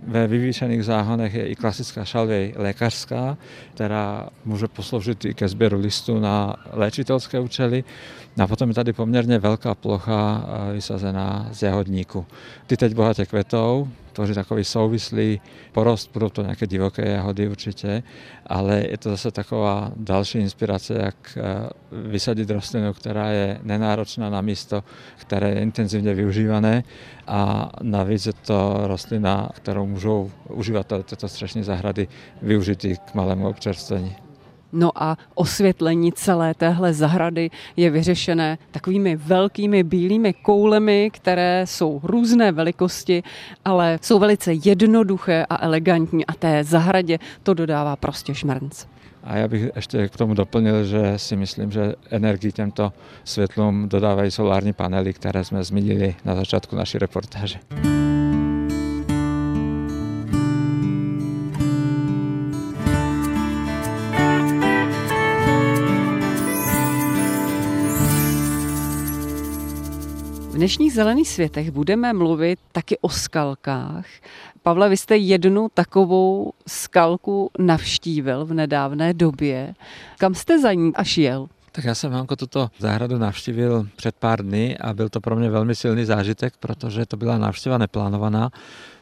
Ve 0.02 0.26
vyvýšených 0.26 0.84
záhonech 0.84 1.34
je 1.34 1.46
i 1.48 1.54
klasická 1.54 2.04
šalvej 2.04 2.54
lékařská, 2.56 3.36
která 3.74 4.28
může 4.44 4.68
posloužit 4.68 5.24
i 5.24 5.34
ke 5.34 5.48
sběru 5.48 5.80
listů 5.80 6.20
na 6.20 6.56
léčitelské 6.72 7.40
účely. 7.40 7.84
A 8.38 8.46
potom 8.46 8.68
je 8.68 8.74
tady 8.74 8.92
poměrně 8.92 9.38
velká 9.38 9.74
plocha 9.74 10.46
eh, 10.46 10.72
vysazená 10.72 11.48
z 11.52 11.62
jahodníku. 11.62 12.26
Ty 12.66 12.76
teď 12.76 12.94
bohatě 12.94 13.26
kvetou, 13.26 13.88
tvoří 14.12 14.34
takový 14.34 14.64
souvislý 14.64 15.40
porost, 15.72 16.10
budou 16.12 16.28
to 16.28 16.42
nějaké 16.42 16.66
divoké 16.66 17.08
jahody 17.08 17.48
určitě, 17.48 18.02
ale 18.46 18.84
je 18.90 18.98
to 18.98 19.10
zase 19.10 19.30
taková 19.30 19.92
další 19.96 20.38
inspirace, 20.38 20.94
jak 21.02 21.38
eh, 21.38 21.70
vysadit 22.08 22.50
rostlinu, 22.50 22.92
která 22.92 23.28
je 23.28 23.60
nenáročná 23.62 24.30
na 24.30 24.40
místo, 24.40 24.84
které 25.16 25.50
je 25.50 25.60
intenzivně 25.60 26.14
využívané 26.14 26.84
a 27.26 27.70
navíc 27.82 28.26
je 28.26 28.32
to 28.32 28.80
rostlina, 28.82 29.48
kterou 29.54 29.86
můžou 29.86 30.30
uživatelé 30.48 31.02
této 31.02 31.28
střešní 31.28 31.62
zahrady 31.62 32.08
využít 32.42 32.86
k 33.04 33.14
malému 33.14 33.48
občerstvení. 33.48 34.21
No 34.72 34.90
a 34.94 35.18
osvětlení 35.34 36.12
celé 36.12 36.54
téhle 36.54 36.94
zahrady 36.94 37.50
je 37.76 37.90
vyřešené 37.90 38.58
takovými 38.70 39.16
velkými 39.16 39.82
bílými 39.82 40.32
koulemi, 40.32 41.10
které 41.12 41.62
jsou 41.66 42.00
různé 42.02 42.52
velikosti, 42.52 43.22
ale 43.64 43.98
jsou 44.02 44.18
velice 44.18 44.52
jednoduché 44.52 45.46
a 45.50 45.64
elegantní 45.64 46.26
a 46.26 46.32
té 46.32 46.64
zahradě 46.64 47.18
to 47.42 47.54
dodává 47.54 47.96
prostě 47.96 48.34
šmrnc. 48.34 48.84
A 49.24 49.36
já 49.36 49.48
bych 49.48 49.70
ještě 49.76 50.08
k 50.08 50.16
tomu 50.16 50.34
doplnil, 50.34 50.84
že 50.84 51.12
si 51.16 51.36
myslím, 51.36 51.70
že 51.70 51.94
energii 52.10 52.52
těmto 52.52 52.92
světlům 53.24 53.88
dodávají 53.88 54.30
solární 54.30 54.72
panely, 54.72 55.12
které 55.12 55.44
jsme 55.44 55.64
zmínili 55.64 56.14
na 56.24 56.34
začátku 56.34 56.76
naší 56.76 56.98
reportáže. 56.98 57.58
Dnešních 70.62 70.92
zelených 70.92 71.28
světech 71.28 71.70
budeme 71.70 72.12
mluvit 72.12 72.58
taky 72.72 72.98
o 72.98 73.08
skalkách. 73.08 74.06
Pavle, 74.62 74.88
vy 74.88 74.96
jste 74.96 75.16
jednu 75.16 75.68
takovou 75.74 76.52
skalku 76.66 77.50
navštívil 77.58 78.44
v 78.44 78.54
nedávné 78.54 79.14
době. 79.14 79.74
Kam 80.18 80.34
jste 80.34 80.60
za 80.60 80.72
ní 80.72 80.92
až 80.94 81.18
jel? 81.18 81.48
Tak 81.72 81.84
já 81.84 81.94
jsem 81.94 82.12
Hanko 82.12 82.36
tuto 82.36 82.70
zahradu 82.78 83.18
navštívil 83.18 83.88
před 83.96 84.14
pár 84.14 84.42
dny 84.42 84.78
a 84.78 84.94
byl 84.94 85.08
to 85.08 85.20
pro 85.20 85.36
mě 85.36 85.50
velmi 85.50 85.74
silný 85.74 86.04
zážitek, 86.04 86.54
protože 86.60 87.06
to 87.06 87.16
byla 87.16 87.38
návštěva 87.38 87.78
neplánovaná. 87.78 88.50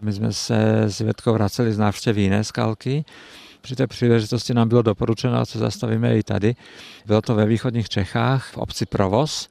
My 0.00 0.12
jsme 0.12 0.32
se 0.32 0.82
s 0.82 0.98
Větkou 0.98 1.32
vraceli 1.32 1.72
z 1.72 1.78
návštěvy 1.78 2.22
jiné 2.22 2.44
skalky 2.44 3.04
při 3.60 3.76
té 3.76 3.86
příležitosti 3.86 4.54
nám 4.54 4.68
bylo 4.68 4.82
doporučeno, 4.82 5.46
se 5.46 5.58
zastavíme 5.58 6.18
i 6.18 6.22
tady. 6.22 6.54
Bylo 7.06 7.22
to 7.22 7.34
ve 7.34 7.46
východních 7.46 7.88
Čechách, 7.88 8.52
v 8.52 8.58
obci 8.58 8.86
Provoz, 8.86 9.48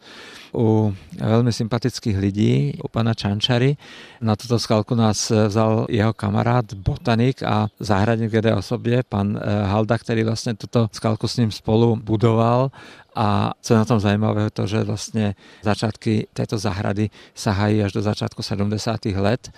u 0.53 0.95
velmi 1.19 1.53
sympatických 1.53 2.17
lidí, 2.17 2.73
u 2.83 2.87
pana 2.87 3.13
Čančary. 3.13 3.77
Na 4.21 4.35
tuto 4.35 4.59
skalku 4.59 4.95
nás 4.95 5.31
vzal 5.47 5.85
jeho 5.89 6.13
kamarád, 6.13 6.73
botanik 6.73 7.43
a 7.43 7.67
zahradník 7.79 8.33
jedné 8.33 8.55
osobě, 8.55 9.03
pan 9.09 9.39
eh, 9.41 9.63
Halda, 9.63 9.97
který 9.97 10.23
vlastně 10.23 10.53
tuto 10.53 10.89
skalku 10.91 11.27
s 11.27 11.37
ním 11.37 11.51
spolu 11.51 11.95
budoval 11.95 12.71
a 13.15 13.51
co 13.61 13.73
je 13.73 13.77
na 13.77 13.85
tom 13.85 13.99
zajímavé, 13.99 14.49
to, 14.49 14.67
že 14.67 14.83
vlastně 14.83 15.35
začátky 15.63 16.27
této 16.33 16.57
zahrady 16.57 17.09
sahají 17.35 17.83
až 17.83 17.91
do 17.91 18.01
začátku 18.01 18.43
70. 18.43 19.05
let 19.05 19.51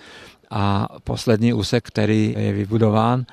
a 0.52 0.88
poslední 1.04 1.52
úsek, 1.52 1.84
který 1.86 2.34
je 2.38 2.52
vybudován 2.52 3.24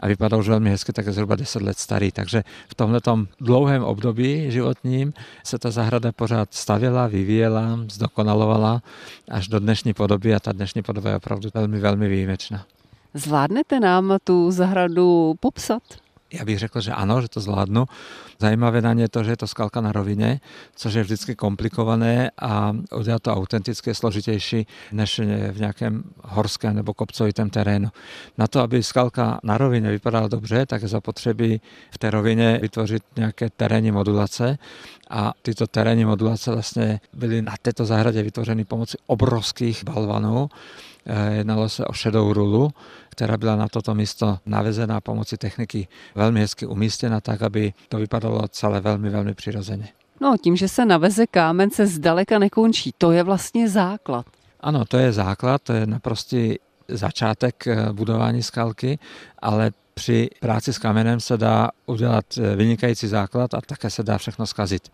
a 0.00 0.06
vypadá 0.06 0.36
už 0.36 0.48
velmi 0.48 0.70
hezky, 0.70 0.92
tak 0.92 1.06
je 1.06 1.12
zhruba 1.12 1.36
10 1.36 1.62
let 1.62 1.78
starý. 1.78 2.12
Takže 2.12 2.44
v 2.68 2.74
tomhle 2.74 3.00
dlouhém 3.40 3.84
období 3.84 4.50
životním 4.50 5.12
se 5.44 5.58
ta 5.58 5.70
zahrada 5.70 6.12
pořád 6.12 6.54
stavěla, 6.54 7.06
vyvíjela, 7.06 7.78
zdokonalovala 7.90 8.82
až 9.30 9.48
do 9.48 9.60
dnešní 9.60 9.94
podoby 9.94 10.34
a 10.34 10.40
ta 10.40 10.52
dnešní 10.52 10.82
podoba 10.82 11.10
je 11.10 11.16
opravdu 11.16 11.48
velmi, 11.54 11.80
velmi 11.80 12.08
výjimečná. 12.08 12.64
Zvládnete 13.14 13.80
nám 13.80 14.16
tu 14.24 14.50
zahradu 14.50 15.34
popsat? 15.40 15.82
Já 16.34 16.44
bych 16.44 16.58
řekl, 16.58 16.80
že 16.80 16.92
ano, 16.92 17.20
že 17.20 17.28
to 17.28 17.40
zvládnu. 17.40 17.84
Zajímavé 18.38 18.82
na 18.82 18.92
ně 18.92 19.04
je 19.04 19.08
to, 19.08 19.24
že 19.24 19.30
je 19.30 19.36
to 19.36 19.46
skalka 19.46 19.80
na 19.80 19.92
rovině, 19.92 20.40
což 20.76 20.94
je 20.94 21.02
vždycky 21.02 21.34
komplikované 21.34 22.30
a 22.38 22.76
udělat 22.96 23.22
to 23.22 23.34
autenticky 23.34 23.90
je 23.90 23.94
složitější 23.94 24.66
než 24.92 25.20
v 25.52 25.58
nějakém 25.58 26.02
horském 26.22 26.76
nebo 26.76 26.94
kopcovitém 26.94 27.50
terénu. 27.50 27.88
Na 28.38 28.46
to, 28.46 28.60
aby 28.60 28.82
skalka 28.82 29.40
na 29.42 29.58
rovině 29.58 29.90
vypadala 29.90 30.28
dobře, 30.28 30.66
tak 30.66 30.82
je 30.82 30.88
zapotřebí 30.88 31.60
v 31.90 31.98
té 31.98 32.10
rovině 32.10 32.58
vytvořit 32.62 33.02
nějaké 33.16 33.50
terénní 33.50 33.90
modulace 33.90 34.58
a 35.10 35.32
tyto 35.42 35.66
terénní 35.66 36.04
modulace 36.04 36.50
vlastně 36.50 37.00
byly 37.12 37.42
na 37.42 37.54
této 37.62 37.84
zahradě 37.84 38.22
vytvořeny 38.22 38.64
pomocí 38.64 38.98
obrovských 39.06 39.84
balvanů. 39.84 40.48
Eh, 41.06 41.34
jednalo 41.34 41.68
se 41.68 41.84
o 41.84 41.92
šedou 41.92 42.32
rulu, 42.32 42.70
která 43.08 43.36
byla 43.36 43.56
na 43.56 43.68
toto 43.68 43.94
místo 43.94 44.38
navezená 44.46 45.00
pomocí 45.00 45.36
techniky 45.36 45.88
velmi 46.14 46.40
hezky 46.40 46.66
umístěna 46.66 47.20
tak, 47.20 47.42
aby 47.42 47.72
to 47.88 47.96
vypadalo 47.96 48.48
celé 48.48 48.80
velmi, 48.80 49.10
velmi 49.10 49.34
přirozeně. 49.34 49.88
No, 50.20 50.36
tím, 50.42 50.56
že 50.56 50.68
se 50.68 50.84
naveze 50.84 51.26
kámen, 51.26 51.70
se 51.70 51.86
zdaleka 51.86 52.38
nekončí. 52.38 52.94
To 52.98 53.12
je 53.12 53.22
vlastně 53.22 53.68
základ. 53.68 54.26
Ano, 54.60 54.84
to 54.84 54.98
je 54.98 55.12
základ, 55.12 55.62
to 55.62 55.72
je 55.72 55.86
naprostý 55.86 56.54
začátek 56.88 57.66
eh, 57.66 57.92
budování 57.92 58.42
skalky, 58.42 58.98
ale 59.38 59.70
při 59.94 60.30
práci 60.40 60.72
s 60.72 60.78
kamenem 60.78 61.20
se 61.20 61.36
dá 61.36 61.70
udělat 61.86 62.24
eh, 62.38 62.56
vynikající 62.56 63.06
základ 63.06 63.54
a 63.54 63.60
také 63.60 63.90
se 63.90 64.02
dá 64.02 64.18
všechno 64.18 64.46
zkazit. 64.46 64.92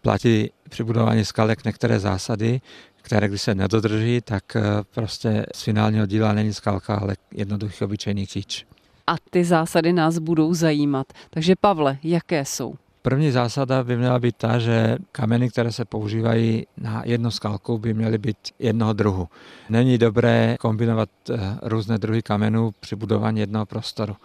Platí 0.00 0.50
při 0.68 0.84
budování 0.84 1.24
skalek 1.24 1.64
některé 1.64 2.00
zásady, 2.00 2.60
které 3.02 3.28
když 3.28 3.42
se 3.42 3.54
nedodrží, 3.54 4.20
tak 4.20 4.56
eh, 4.56 4.62
prostě 4.94 5.46
z 5.54 5.62
finálního 5.62 6.06
díla 6.06 6.32
není 6.32 6.52
skalka, 6.52 6.94
ale 6.94 7.16
jednoduchý 7.34 7.84
obyčejný 7.84 8.26
kýč. 8.26 8.64
A 9.06 9.14
ty 9.30 9.44
zásady 9.44 9.92
nás 9.92 10.18
budou 10.18 10.54
zajímat. 10.54 11.06
Takže 11.30 11.54
Pavle, 11.60 11.98
jaké 12.02 12.44
jsou? 12.44 12.74
První 13.02 13.30
zásada 13.30 13.84
by 13.84 13.96
měla 13.96 14.18
být 14.18 14.36
ta, 14.36 14.58
že 14.58 14.96
kameny, 15.12 15.50
které 15.50 15.72
se 15.72 15.84
používají 15.84 16.66
na 16.78 17.02
jednu 17.04 17.30
skalku, 17.30 17.78
by 17.78 17.94
měly 17.94 18.18
být 18.18 18.36
jednoho 18.58 18.92
druhu. 18.92 19.28
Není 19.68 19.98
dobré 19.98 20.56
kombinovat 20.60 21.08
eh, 21.30 21.38
různé 21.62 21.98
druhy 21.98 22.22
kamenů 22.22 22.70
při 22.80 22.96
budování 22.96 23.40
jednoho 23.40 23.66
prostoru. 23.66 24.16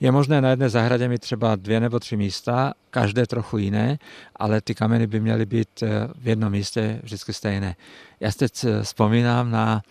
Je 0.00 0.12
možné 0.12 0.40
na 0.40 0.50
jedné 0.50 0.68
zahradě 0.68 1.08
mít 1.08 1.20
třeba 1.20 1.56
dvě 1.56 1.80
nebo 1.80 2.00
tři 2.00 2.16
místa, 2.16 2.74
každé 2.90 3.26
trochu 3.26 3.58
jiné, 3.58 3.98
ale 4.36 4.60
ty 4.60 4.74
kameny 4.74 5.06
by 5.06 5.20
měly 5.20 5.46
být 5.46 5.82
eh, 5.82 6.08
v 6.18 6.28
jednom 6.28 6.52
místě 6.52 7.00
vždycky 7.02 7.32
stejné. 7.32 7.76
Já 8.20 8.32
teď 8.32 8.64
eh, 8.64 8.82
vzpomínám 8.82 9.50
na 9.50 9.82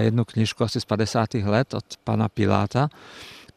jednu 0.00 0.24
knižku 0.24 0.64
asi 0.64 0.80
z 0.80 0.84
50. 0.84 1.34
let 1.34 1.74
od 1.74 1.84
pana 2.04 2.28
Piláta, 2.28 2.88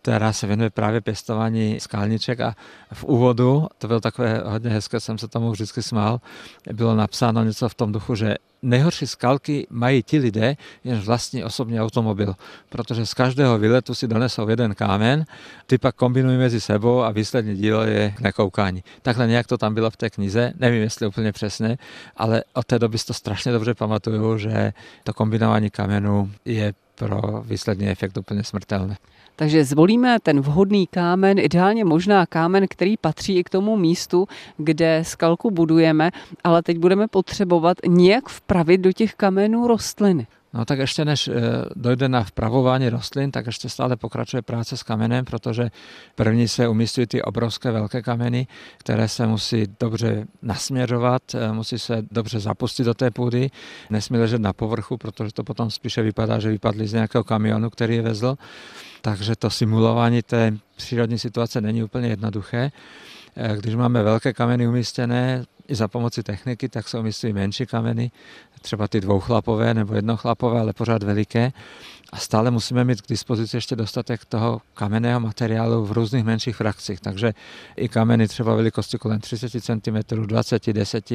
která 0.08 0.34
se 0.34 0.48
věnuje 0.48 0.70
právě 0.70 1.02
pěstování 1.02 1.80
skalniček 1.80 2.40
a 2.40 2.56
v 2.94 3.04
úvodu, 3.04 3.68
to 3.78 3.88
bylo 3.88 4.00
takové 4.00 4.42
hodně 4.46 4.70
hezké, 4.70 5.00
jsem 5.00 5.18
se 5.18 5.28
tomu 5.28 5.52
vždycky 5.52 5.84
smál, 5.84 6.22
bylo 6.74 6.96
napsáno 6.96 7.44
něco 7.44 7.70
v 7.70 7.74
tom 7.74 7.92
duchu, 7.92 8.16
že 8.16 8.36
nejhorší 8.62 9.08
skalky 9.08 9.68
mají 9.70 10.04
ti 10.04 10.20
lidé, 10.20 10.56
jenž 10.84 11.06
vlastní 11.06 11.44
osobní 11.44 11.82
automobil, 11.82 12.36
protože 12.70 13.06
z 13.06 13.14
každého 13.14 13.60
výletu 13.60 13.96
si 13.96 14.08
donesou 14.08 14.50
jeden 14.50 14.76
kámen, 14.76 15.26
ty 15.66 15.78
pak 15.78 15.96
kombinují 15.96 16.38
mezi 16.38 16.62
sebou 16.62 17.02
a 17.02 17.12
výslední 17.12 17.56
dílo 17.56 17.84
je 17.84 18.14
nekoukání. 18.20 18.84
Takhle 19.02 19.28
nějak 19.28 19.48
to 19.48 19.58
tam 19.58 19.74
bylo 19.74 19.90
v 19.90 19.98
té 19.98 20.10
knize, 20.10 20.54
nevím, 20.60 20.82
jestli 20.82 21.08
úplně 21.08 21.32
přesně, 21.32 21.78
ale 22.18 22.44
od 22.54 22.66
té 22.66 22.80
doby 22.80 22.98
to 23.08 23.14
strašně 23.14 23.52
dobře 23.52 23.74
pamatuju, 23.74 24.38
že 24.38 24.74
to 25.04 25.14
kombinování 25.14 25.70
kamenů 25.70 26.32
je 26.46 26.74
pro 26.96 27.44
výsledný 27.46 27.90
efekt 27.90 28.18
úplně 28.18 28.44
smrtelné. 28.44 28.98
Takže 29.40 29.64
zvolíme 29.64 30.18
ten 30.24 30.42
vhodný 30.42 30.88
kámen, 30.88 31.40
ideálně 31.40 31.86
možná 31.86 32.26
kámen, 32.26 32.66
který 32.70 32.98
patří 32.98 33.38
i 33.38 33.44
k 33.44 33.50
tomu 33.50 33.78
místu, 33.78 34.28
kde 34.58 35.04
skalku 35.06 35.52
budujeme, 35.52 36.12
ale 36.44 36.64
teď 36.64 36.78
budeme 36.78 37.08
potřebovat 37.08 37.78
nějak 37.88 38.30
vpravit 38.30 38.82
do 38.82 38.92
těch 38.92 39.16
kamenů 39.16 39.68
rostliny. 39.68 40.28
No 40.54 40.66
tak 40.66 40.80
ještě 40.80 41.06
než 41.06 41.28
eh, 41.28 41.32
dojde 41.76 42.10
na 42.10 42.24
vpravování 42.24 42.90
rostlin, 42.90 43.32
tak 43.32 43.46
ještě 43.46 43.70
stále 43.70 43.96
pokračuje 43.96 44.42
práce 44.42 44.78
s 44.78 44.84
kamenem, 44.84 45.26
protože 45.26 45.70
první 46.16 46.48
se 46.48 46.68
umístují 46.68 47.08
ty 47.08 47.22
obrovské 47.22 47.72
velké 47.72 48.02
kameny, 48.02 48.48
které 48.78 49.08
se 49.08 49.28
musí 49.28 49.66
dobře 49.80 50.26
nasměřovat, 50.42 51.22
eh, 51.36 51.52
musí 51.52 51.80
se 51.80 52.04
dobře 52.12 52.40
zapustit 52.40 52.86
do 52.86 52.94
té 52.94 53.12
půdy, 53.12 53.50
nesmí 53.90 54.18
ležet 54.18 54.42
na 54.42 54.54
povrchu, 54.54 54.98
protože 54.98 55.34
to 55.34 55.44
potom 55.44 55.72
spíše 55.72 56.02
vypadá, 56.02 56.40
že 56.40 56.50
vypadly 56.50 56.88
z 56.88 56.94
nějakého 56.94 57.24
kamionu, 57.24 57.70
který 57.70 57.96
je 57.96 58.02
vezl. 58.02 58.38
Takže 59.02 59.36
to 59.36 59.50
simulování 59.50 60.22
té 60.22 60.54
přírodní 60.76 61.20
situace 61.20 61.62
není 61.62 61.84
úplně 61.84 62.08
jednoduché. 62.08 62.72
Eh, 63.36 63.58
když 63.58 63.76
máme 63.76 64.04
velké 64.04 64.34
kameny 64.34 64.68
umístěné, 64.68 65.44
i 65.68 65.76
za 65.76 65.88
pomoci 65.88 66.24
techniky, 66.24 66.70
tak 66.70 66.88
se 66.88 67.00
umístují 67.00 67.34
menší 67.34 67.66
kameny, 67.66 68.12
třeba 68.62 68.88
ty 68.88 69.02
dvouchlapové 69.02 69.74
nebo 69.74 69.94
jednochlapové, 69.94 70.60
ale 70.60 70.74
pořád 70.74 71.04
veliké. 71.04 71.52
a 72.12 72.18
stále 72.18 72.52
musíme 72.52 72.84
mít 72.84 73.02
k 73.02 73.10
dispozici 73.10 73.58
ještě 73.58 73.76
dostatek 73.76 74.26
toho 74.26 74.62
kamenného 74.74 75.20
materiálu 75.20 75.86
v 75.86 75.92
různých 75.92 76.24
menších 76.24 76.56
frakcích. 76.56 77.00
Takže 77.00 77.34
i 77.76 77.88
kameny 77.88 78.28
třeba 78.28 78.56
velikosti 78.56 78.98
kolem 78.98 79.20
30 79.20 79.50
cm, 79.64 80.16
20, 80.26 80.68
10 80.68 81.12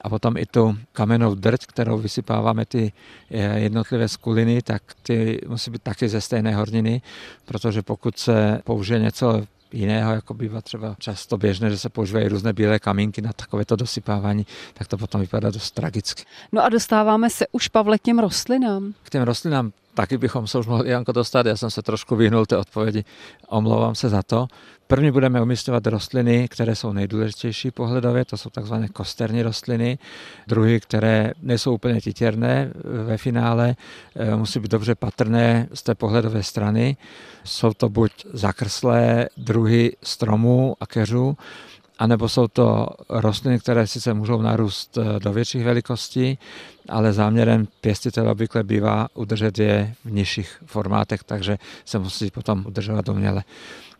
a 0.00 0.08
potom 0.08 0.36
i 0.36 0.46
tu 0.46 0.78
kamenou 0.92 1.34
drť, 1.34 1.66
kterou 1.66 1.98
vysypáváme 1.98 2.66
ty 2.66 2.92
eh, 3.30 3.58
jednotlivé 3.58 4.08
skuliny, 4.08 4.62
tak 4.62 4.82
ty 5.02 5.40
musí 5.48 5.70
být 5.70 5.82
taky 5.82 6.08
ze 6.08 6.20
stejné 6.20 6.54
horniny, 6.54 7.02
protože 7.44 7.82
pokud 7.82 8.18
se 8.18 8.60
použije 8.64 9.00
něco 9.00 9.42
jiného, 9.72 10.12
jako 10.12 10.34
bývá 10.34 10.60
třeba 10.60 10.96
často 10.98 11.38
běžné, 11.38 11.70
že 11.70 11.78
se 11.78 11.88
používají 11.88 12.28
různé 12.28 12.52
bílé 12.52 12.78
kamínky 12.78 13.22
na 13.22 13.32
takovéto 13.32 13.76
dosypávání, 13.90 14.46
tak 14.74 14.88
to 14.88 14.98
potom 14.98 15.20
vypadá 15.20 15.50
dost 15.50 15.70
tragicky. 15.70 16.22
No 16.52 16.64
a 16.64 16.68
dostáváme 16.68 17.30
se 17.30 17.46
už, 17.52 17.68
Pavle, 17.68 17.98
k 17.98 18.02
těm 18.02 18.18
rostlinám. 18.18 18.94
K 19.02 19.10
těm 19.10 19.22
rostlinám 19.22 19.72
taky 19.94 20.18
bychom 20.18 20.46
se 20.46 20.58
už 20.58 20.66
mohli, 20.66 20.90
Janko, 20.90 21.12
dostat. 21.12 21.46
Já 21.46 21.56
jsem 21.56 21.70
se 21.70 21.82
trošku 21.82 22.16
vyhnul 22.16 22.46
té 22.46 22.56
odpovědi, 22.56 23.04
omlouvám 23.48 23.94
se 23.94 24.08
za 24.08 24.22
to. 24.22 24.46
První 24.86 25.10
budeme 25.10 25.42
umístěvat 25.42 25.86
rostliny, 25.86 26.48
které 26.48 26.76
jsou 26.76 26.92
nejdůležitější 26.92 27.70
pohledově, 27.70 28.24
to 28.24 28.36
jsou 28.36 28.50
takzvané 28.50 28.88
kosterní 28.88 29.42
rostliny. 29.42 29.98
Druhy, 30.46 30.80
které 30.80 31.32
nejsou 31.42 31.74
úplně 31.74 32.00
titěrné 32.00 32.72
ve 33.04 33.16
finále, 33.16 33.76
eh, 34.16 34.36
musí 34.36 34.60
být 34.60 34.70
dobře 34.70 34.94
patrné 34.94 35.68
z 35.74 35.82
té 35.82 35.94
pohledové 35.94 36.42
strany. 36.42 36.96
Jsou 37.44 37.72
to 37.72 37.88
buď 37.88 38.12
zakrslé 38.32 39.28
druhy 39.36 39.96
stromů 40.02 40.76
a 40.80 40.86
keřů, 40.86 41.36
anebo 42.00 42.28
jsou 42.28 42.48
to 42.48 42.88
rostliny, 43.08 43.58
které 43.58 43.86
sice 43.86 44.14
můžou 44.14 44.42
narůst 44.42 44.98
eh, 44.98 45.20
do 45.20 45.32
větších 45.32 45.64
velikostí, 45.64 46.38
ale 46.88 47.12
záměrem 47.12 47.68
pěstitele 47.80 48.30
obvykle 48.30 48.62
bývá 48.62 49.08
udržet 49.14 49.58
je 49.58 49.94
v 50.04 50.12
nižších 50.12 50.62
formátech, 50.66 51.24
takže 51.24 51.58
se 51.84 51.98
musí 51.98 52.30
potom 52.30 52.64
udržovat 52.66 53.08
uměle. 53.08 53.44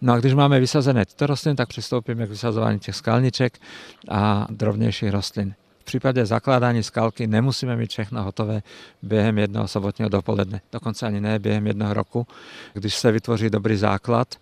No 0.00 0.12
a 0.12 0.18
když 0.18 0.34
máme 0.34 0.60
vysazené 0.60 1.06
tyto 1.06 1.26
rostliny, 1.26 1.56
tak 1.56 1.68
přistoupíme 1.68 2.26
k 2.26 2.30
vysazování 2.30 2.78
těch 2.78 2.96
skalniček 2.96 3.58
a 4.08 4.46
drobnějších 4.50 5.10
rostlin. 5.10 5.54
V 5.80 5.84
případě 5.84 6.26
zakládání 6.26 6.82
skalky 6.82 7.26
nemusíme 7.26 7.76
mít 7.76 7.90
všechno 7.90 8.22
hotové 8.22 8.62
během 9.02 9.38
jednoho 9.38 9.68
sobotního 9.68 10.08
dopoledne, 10.08 10.60
dokonce 10.72 11.06
ani 11.06 11.20
ne 11.20 11.38
během 11.38 11.66
jednoho 11.66 11.94
roku. 11.94 12.26
Když 12.72 12.94
se 12.94 13.12
vytvoří 13.12 13.50
dobrý 13.50 13.76
základ, 13.76 14.34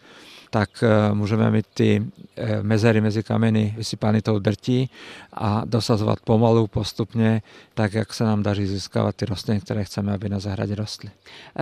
tak 0.50 0.70
eh, 0.82 1.14
můžeme 1.14 1.50
mít 1.50 1.66
ty 1.74 2.06
eh, 2.36 2.62
mezery 2.62 3.00
mezi 3.00 3.22
kameny 3.22 3.74
vysypány 3.76 4.22
tou 4.22 4.38
drtí 4.38 4.90
a 5.32 5.62
dosazovat 5.64 6.20
pomalu, 6.20 6.66
postupně, 6.66 7.42
tak 7.74 7.94
jak 7.94 8.14
se 8.14 8.24
nám 8.24 8.42
daří 8.42 8.66
získávat 8.66 9.16
ty 9.16 9.24
rostliny, 9.24 9.60
které 9.60 9.84
chceme, 9.84 10.12
aby 10.12 10.28
na 10.28 10.38
zahradě 10.38 10.74
rostly. 10.74 11.10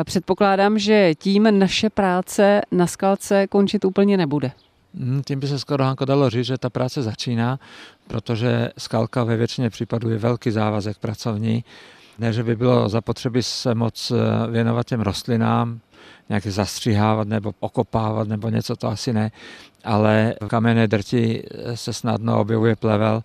Předpokládám, 0.05 0.79
že 0.79 1.15
tím 1.15 1.59
naše 1.59 1.91
práce 1.91 2.61
na 2.73 2.87
skalce 2.87 3.47
končit 3.47 3.85
úplně 3.85 4.17
nebude. 4.17 4.53
Hmm, 4.95 5.23
tím 5.27 5.41
by 5.41 5.49
se 5.49 5.59
skoro 5.59 5.85
Hanko 5.85 6.05
dalo 6.05 6.31
říct, 6.31 6.47
že 6.47 6.59
ta 6.59 6.71
práce 6.71 7.03
začíná, 7.03 7.59
protože 8.07 8.71
skalka 8.79 9.25
ve 9.25 9.37
většině 9.37 9.71
případů 9.71 10.11
je 10.11 10.19
velký 10.19 10.51
závazek 10.51 10.99
pracovní. 10.99 11.65
Ne, 12.19 12.33
že 12.33 12.43
by 12.43 12.57
bylo 12.57 12.89
zapotřebí 12.89 13.43
se 13.43 13.75
moc 13.75 14.11
eh, 14.11 14.51
věnovat 14.51 14.87
těm 14.87 15.01
rostlinám, 15.01 15.81
nějak 16.29 16.47
zastřihávat 16.47 17.29
nebo 17.29 17.53
okopávat 17.61 18.29
nebo 18.29 18.49
něco, 18.49 18.77
to 18.77 18.89
asi 18.89 19.13
ne, 19.13 19.31
ale 19.85 20.35
v 20.41 20.47
kamenné 20.47 20.89
drti 20.89 21.45
se 21.75 21.93
snadno 21.93 22.41
objevuje 22.41 22.77
plevel, 22.77 23.23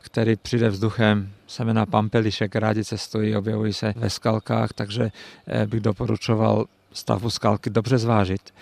který 0.00 0.36
přijde 0.36 0.68
vzduchem, 0.68 1.30
semena 1.46 1.86
pampelišek 1.86 2.56
rádi 2.56 2.84
cestují, 2.84 3.36
objevují 3.36 3.72
se 3.72 3.94
ve 3.96 4.10
skalkách, 4.10 4.72
takže 4.72 5.10
eh, 5.46 5.66
bych 5.66 5.80
doporučoval 5.80 6.64
stavbu 6.92 7.30
skalky 7.30 7.70
dobře 7.70 7.98
zvážit 7.98 8.54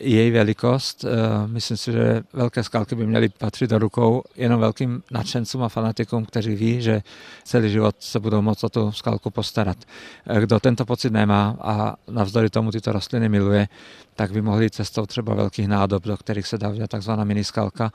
její 0.00 0.30
velikost. 0.30 1.04
Eh, 1.04 1.08
myslím 1.46 1.76
si, 1.76 1.92
že 1.92 2.22
velké 2.32 2.64
skalky 2.64 2.94
by 2.94 3.06
měly 3.06 3.28
patřit 3.28 3.70
do 3.70 3.78
rukou 3.78 4.22
jenom 4.36 4.60
velkým 4.60 5.02
nadšencům 5.10 5.62
a 5.62 5.68
fanatikům, 5.68 6.24
kteří 6.24 6.54
ví, 6.54 6.82
že 6.82 7.02
celý 7.44 7.70
život 7.70 7.96
se 7.98 8.20
budou 8.20 8.42
moct 8.42 8.64
o 8.64 8.68
tu 8.68 8.92
skalku 8.92 9.30
postarat. 9.30 9.76
Eh, 10.26 10.40
kdo 10.40 10.60
tento 10.60 10.84
pocit 10.84 11.12
nemá 11.12 11.56
a 11.60 11.94
navzdory 12.10 12.50
tomu 12.50 12.70
tyto 12.70 12.92
rostliny 12.92 13.28
miluje, 13.28 13.68
tak 14.14 14.32
by 14.32 14.42
mohli 14.42 14.70
cestou 14.70 15.06
třeba 15.06 15.34
velkých 15.34 15.68
nádob, 15.68 16.04
do 16.04 16.16
kterých 16.16 16.46
se 16.46 16.58
dá 16.58 16.68
udělat 16.68 16.90
takzvaná 16.90 17.24
miniskalka. 17.24 17.92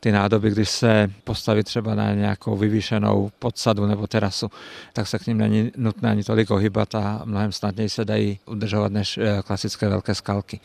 Ty 0.00 0.12
nádoby, 0.12 0.50
když 0.50 0.68
se 0.68 1.10
postaví 1.24 1.62
třeba 1.62 1.94
na 1.94 2.14
nějakou 2.14 2.56
vyvýšenou 2.56 3.30
podsadu 3.38 3.86
nebo 3.86 4.06
terasu, 4.06 4.50
tak 4.92 5.06
se 5.08 5.18
k 5.18 5.26
ním 5.26 5.38
není 5.38 5.72
nutné 5.76 6.10
ani 6.10 6.24
tolik 6.24 6.50
ohybat 6.50 6.94
a 6.94 7.22
mnohem 7.24 7.52
snadněji 7.52 7.88
se 7.88 8.04
dají 8.04 8.38
udržovat 8.46 8.92
než 8.92 9.18
eh, 9.18 9.42
klasické 9.42 9.88
velké 9.88 10.14
skalky. 10.14 10.60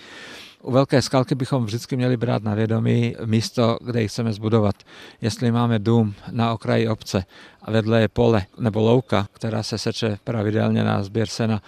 U 0.63 0.71
velké 0.71 1.01
skalky 1.01 1.35
bychom 1.35 1.65
vždycky 1.65 1.95
měli 1.95 2.17
brát 2.17 2.43
na 2.43 2.53
vědomí 2.53 3.15
místo, 3.25 3.77
kde 3.81 4.01
ji 4.01 4.07
chceme 4.07 4.33
zbudovat. 4.33 4.75
Jestli 5.21 5.51
máme 5.51 5.79
dům 5.79 6.13
na 6.31 6.53
okraji 6.53 6.87
obce 6.87 7.25
a 7.61 7.71
vedle 7.71 8.01
je 8.01 8.07
pole 8.07 8.45
nebo 8.59 8.81
louka, 8.81 9.27
která 9.33 9.63
se 9.63 9.77
seče 9.77 10.17
pravidelně 10.23 10.83
na 10.83 11.03
sběr 11.03 11.27
sena, 11.27 11.61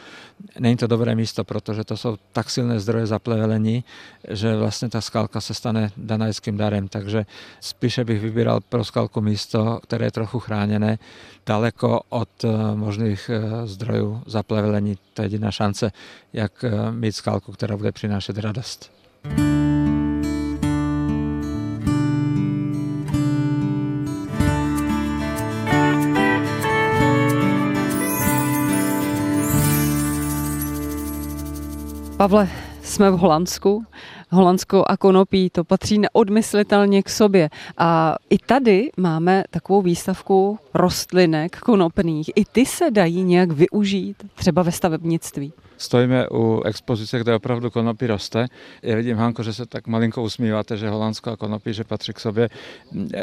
není 0.59 0.77
to 0.77 0.87
dobré 0.87 1.15
místo, 1.15 1.43
protože 1.43 1.83
to 1.83 1.97
jsou 1.97 2.17
tak 2.31 2.49
silné 2.49 2.79
zdroje 2.79 3.05
zaplevelení, 3.05 3.83
že 4.29 4.55
vlastně 4.55 4.89
ta 4.89 5.01
skalka 5.01 5.41
se 5.41 5.53
stane 5.53 5.91
danajským 5.97 6.57
darem. 6.57 6.87
Takže 6.87 7.25
spíše 7.59 8.03
bych 8.05 8.21
vybíral 8.21 8.59
pro 8.69 8.83
skalku 8.83 9.21
místo, 9.21 9.79
které 9.83 10.05
je 10.05 10.11
trochu 10.11 10.39
chráněné, 10.39 10.99
daleko 11.45 12.01
od 12.09 12.43
eh, 12.43 12.75
možných 12.75 13.29
eh, 13.33 13.67
zdrojů 13.67 14.21
zaplevelení. 14.25 14.97
To 15.13 15.21
je 15.21 15.25
jediná 15.25 15.51
šance, 15.51 15.91
jak 16.33 16.63
eh, 16.63 16.91
mít 16.91 17.11
skalku, 17.11 17.51
která 17.51 17.77
bude 17.77 17.91
přinášet 17.91 18.37
radost. 18.37 18.91
Pavle, 32.17 32.49
jsme 32.83 33.11
v 33.11 33.17
Holandsku. 33.17 33.85
Holandsko 34.31 34.85
a 34.87 34.97
konopí, 34.97 35.49
to 35.49 35.63
patří 35.63 35.99
neodmyslitelně 35.99 37.03
k 37.03 37.09
sobě. 37.09 37.49
A 37.77 38.15
i 38.29 38.37
tady 38.37 38.89
máme 38.97 39.43
takovou 39.49 39.81
výstavku 39.81 40.59
rostlinek 40.73 41.59
konopných. 41.59 42.29
I 42.35 42.45
ty 42.45 42.65
se 42.65 42.91
dají 42.91 43.23
nějak 43.23 43.51
využít, 43.51 44.23
třeba 44.35 44.63
ve 44.63 44.71
stavebnictví. 44.71 45.53
Stojíme 45.77 46.29
u 46.29 46.61
expozice, 46.65 47.19
kde 47.19 47.35
opravdu 47.35 47.71
konopí 47.71 48.07
roste. 48.07 48.47
Já 48.83 48.95
vidím, 48.95 49.17
Hanko, 49.17 49.43
že 49.43 49.53
se 49.53 49.65
tak 49.65 49.87
malinko 49.87 50.23
usmíváte, 50.23 50.77
že 50.77 50.89
Holandsko 50.89 51.31
a 51.31 51.37
konopí, 51.37 51.73
že 51.73 51.83
patří 51.83 52.13
k 52.13 52.19
sobě. 52.19 52.49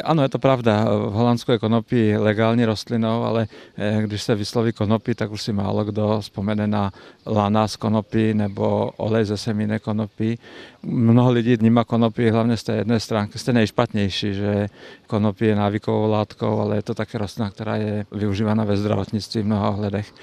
Ano, 0.03 0.23
je 0.23 0.29
to 0.29 0.39
pravda. 0.39 0.85
V 0.85 1.11
Holandsku 1.11 1.51
je 1.51 1.59
konopí 1.59 2.17
legální 2.17 2.65
rostlinou, 2.65 3.23
ale 3.23 3.47
eh, 3.77 4.01
když 4.03 4.23
se 4.23 4.35
vysloví 4.35 4.71
konopí, 4.71 5.15
tak 5.15 5.31
už 5.31 5.41
si 5.41 5.53
málo 5.53 5.83
kdo 5.85 6.17
vzpomene 6.21 6.67
na 6.67 6.91
lana 7.25 7.67
z 7.67 7.75
konopí 7.75 8.33
nebo 8.33 8.91
olej 8.97 9.25
ze 9.25 9.37
semínek 9.37 9.81
konopí. 9.81 10.39
Mnoho 10.83 11.31
lidí 11.31 11.55
vnímá 11.55 11.83
konopí 11.83 12.29
hlavně 12.29 12.57
z 12.57 12.63
té 12.63 12.75
jedné 12.75 12.99
stránky, 12.99 13.39
z 13.39 13.43
té 13.43 13.53
nejšpatnější, 13.53 14.33
že 14.33 14.67
konopí 15.07 15.45
je 15.45 15.55
návykovou 15.55 16.11
látkou, 16.11 16.59
ale 16.59 16.75
je 16.75 16.81
to 16.81 16.93
také 16.93 17.17
rostlina, 17.17 17.49
která 17.49 17.75
je 17.75 18.05
využívána 18.11 18.63
ve 18.63 18.77
zdravotnictví 18.77 19.41
v 19.41 19.45
mnoha 19.45 19.69
ohledech. 19.69 20.13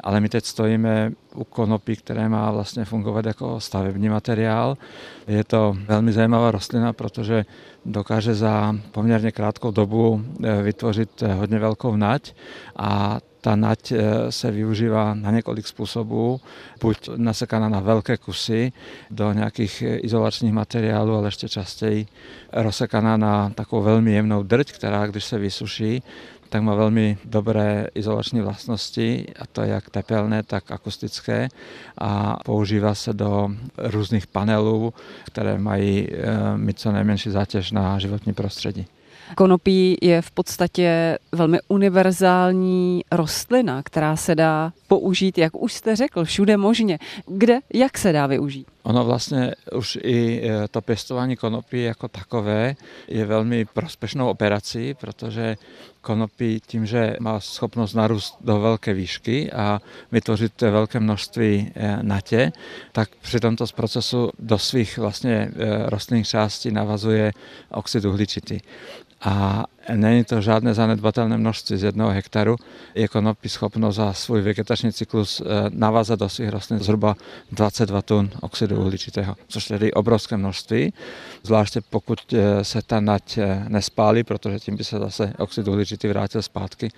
Ale 0.00 0.20
my 0.20 0.28
teď 0.28 0.44
stojíme 0.44 1.12
u 1.34 1.44
konopí, 1.44 1.96
které 1.96 2.28
má 2.28 2.50
vlastně 2.50 2.84
fungovat 2.84 3.26
jako 3.26 3.60
stavební 3.60 4.08
materiál. 4.08 4.78
Je 5.26 5.44
to 5.44 5.76
velmi 5.86 6.12
zajímavá 6.12 6.50
rostlina, 6.50 6.92
protože 6.92 7.44
dokáže 7.84 8.34
za 8.34 8.74
poměrně 8.92 9.32
krátkou 9.32 9.70
dobu 9.70 10.24
eh, 10.44 10.62
vytvořit 10.62 11.22
eh, 11.22 11.34
hodně 11.34 11.58
velkou 11.58 11.96
nať 11.96 12.34
a 12.76 13.20
ta 13.40 13.56
nať 13.56 13.92
eh, 13.92 14.32
se 14.32 14.50
využívá 14.50 15.14
na 15.14 15.30
několik 15.30 15.66
způsobů, 15.66 16.40
buď 16.80 17.08
nasekaná 17.16 17.68
na 17.68 17.80
velké 17.80 18.16
kusy 18.16 18.72
do 19.10 19.32
nějakých 19.32 19.82
izolačních 19.86 20.52
materiálů, 20.52 21.14
ale 21.14 21.28
ještě 21.28 21.48
častěji 21.48 22.06
rozsekaná 22.52 23.16
na 23.16 23.50
takovou 23.50 23.82
velmi 23.82 24.12
jemnou 24.12 24.42
drť, 24.42 24.72
která 24.72 25.06
když 25.06 25.24
se 25.24 25.38
vysuší, 25.38 26.02
tak 26.50 26.62
má 26.62 26.74
velmi 26.74 27.18
dobré 27.24 27.86
izolační 27.94 28.40
vlastnosti, 28.40 29.26
a 29.40 29.46
to 29.46 29.62
jak 29.62 29.90
tepelné, 29.90 30.42
tak 30.42 30.70
akustické 30.70 31.48
a 31.98 32.36
používá 32.44 32.94
se 32.94 33.12
do 33.12 33.48
různých 33.78 34.26
panelů, 34.26 34.94
které 35.24 35.58
mají 35.58 36.08
eh, 36.10 36.16
mít 36.56 36.78
co 36.78 36.92
nejmenší 36.92 37.30
zátěž 37.30 37.72
na 37.72 37.98
životní 37.98 38.32
prostředí. 38.32 38.86
Konopí 39.36 39.96
je 40.02 40.22
v 40.22 40.30
podstatě 40.30 41.18
velmi 41.32 41.58
univerzální 41.68 43.02
rostlina, 43.12 43.82
která 43.82 44.16
se 44.16 44.34
dá 44.34 44.72
použít, 44.88 45.38
jak 45.38 45.62
už 45.62 45.72
jste 45.72 45.96
řekl, 45.96 46.24
všude 46.24 46.56
možně. 46.56 46.98
Kde, 47.26 47.58
jak 47.74 47.98
se 47.98 48.12
dá 48.12 48.26
využít? 48.26 48.66
Ono 48.82 49.04
vlastně 49.04 49.54
už 49.72 49.98
i 50.02 50.48
e, 50.48 50.68
to 50.68 50.80
pěstování 50.80 51.36
konopí 51.36 51.82
jako 51.82 52.08
takové 52.08 52.76
je 53.08 53.26
velmi 53.26 53.64
prospešnou 53.64 54.28
operací, 54.30 54.94
protože 54.94 55.56
konopí 56.00 56.60
tím, 56.66 56.86
že 56.86 57.16
má 57.20 57.40
schopnost 57.40 57.94
narůst 57.94 58.36
do 58.40 58.60
velké 58.60 58.94
výšky 58.94 59.52
a 59.52 59.80
vytvořit 60.12 60.60
velké 60.60 61.00
množství 61.00 61.72
e, 61.74 61.98
natě, 62.02 62.52
tak 62.92 63.08
při 63.20 63.40
tomto 63.40 63.64
procesu 63.74 64.30
do 64.38 64.58
svých 64.58 64.98
vlastně 64.98 65.34
e, 65.34 65.50
rostlinných 65.90 66.28
částí 66.28 66.70
navazuje 66.70 67.32
oxid 67.70 68.04
uhličitý. 68.04 68.60
A 69.20 69.64
není 69.94 70.24
to 70.24 70.40
žádné 70.40 70.74
zanedbatelné 70.74 71.38
množství 71.38 71.76
z 71.76 71.82
jednoho 71.82 72.10
hektaru. 72.10 72.56
Je 72.94 73.08
konopí 73.08 73.48
schopno 73.48 73.92
za 73.92 74.12
svůj 74.12 74.42
vegetační 74.42 74.92
cyklus 74.92 75.40
eh, 75.40 75.44
navázat 75.70 76.18
do 76.18 76.28
svých 76.28 76.48
rostlin 76.48 76.78
zhruba 76.78 77.16
22 77.52 78.02
tun 78.02 78.30
oxidu 78.40 78.76
uhličitého, 78.76 79.36
což 79.48 79.70
je 79.70 79.78
tedy 79.78 79.92
obrovské 79.92 80.36
množství, 80.36 80.92
zvláště 81.42 81.80
pokud 81.90 82.18
eh, 82.32 82.64
se 82.64 82.82
ta 82.82 83.00
nať 83.00 83.38
eh, 83.38 83.64
nespálí, 83.68 84.24
protože 84.24 84.58
tím 84.58 84.76
by 84.76 84.84
se 84.84 84.98
zase 84.98 85.32
oxid 85.38 85.68
uhličitý 85.68 86.08
vrátil 86.08 86.42
zpátky 86.42 86.90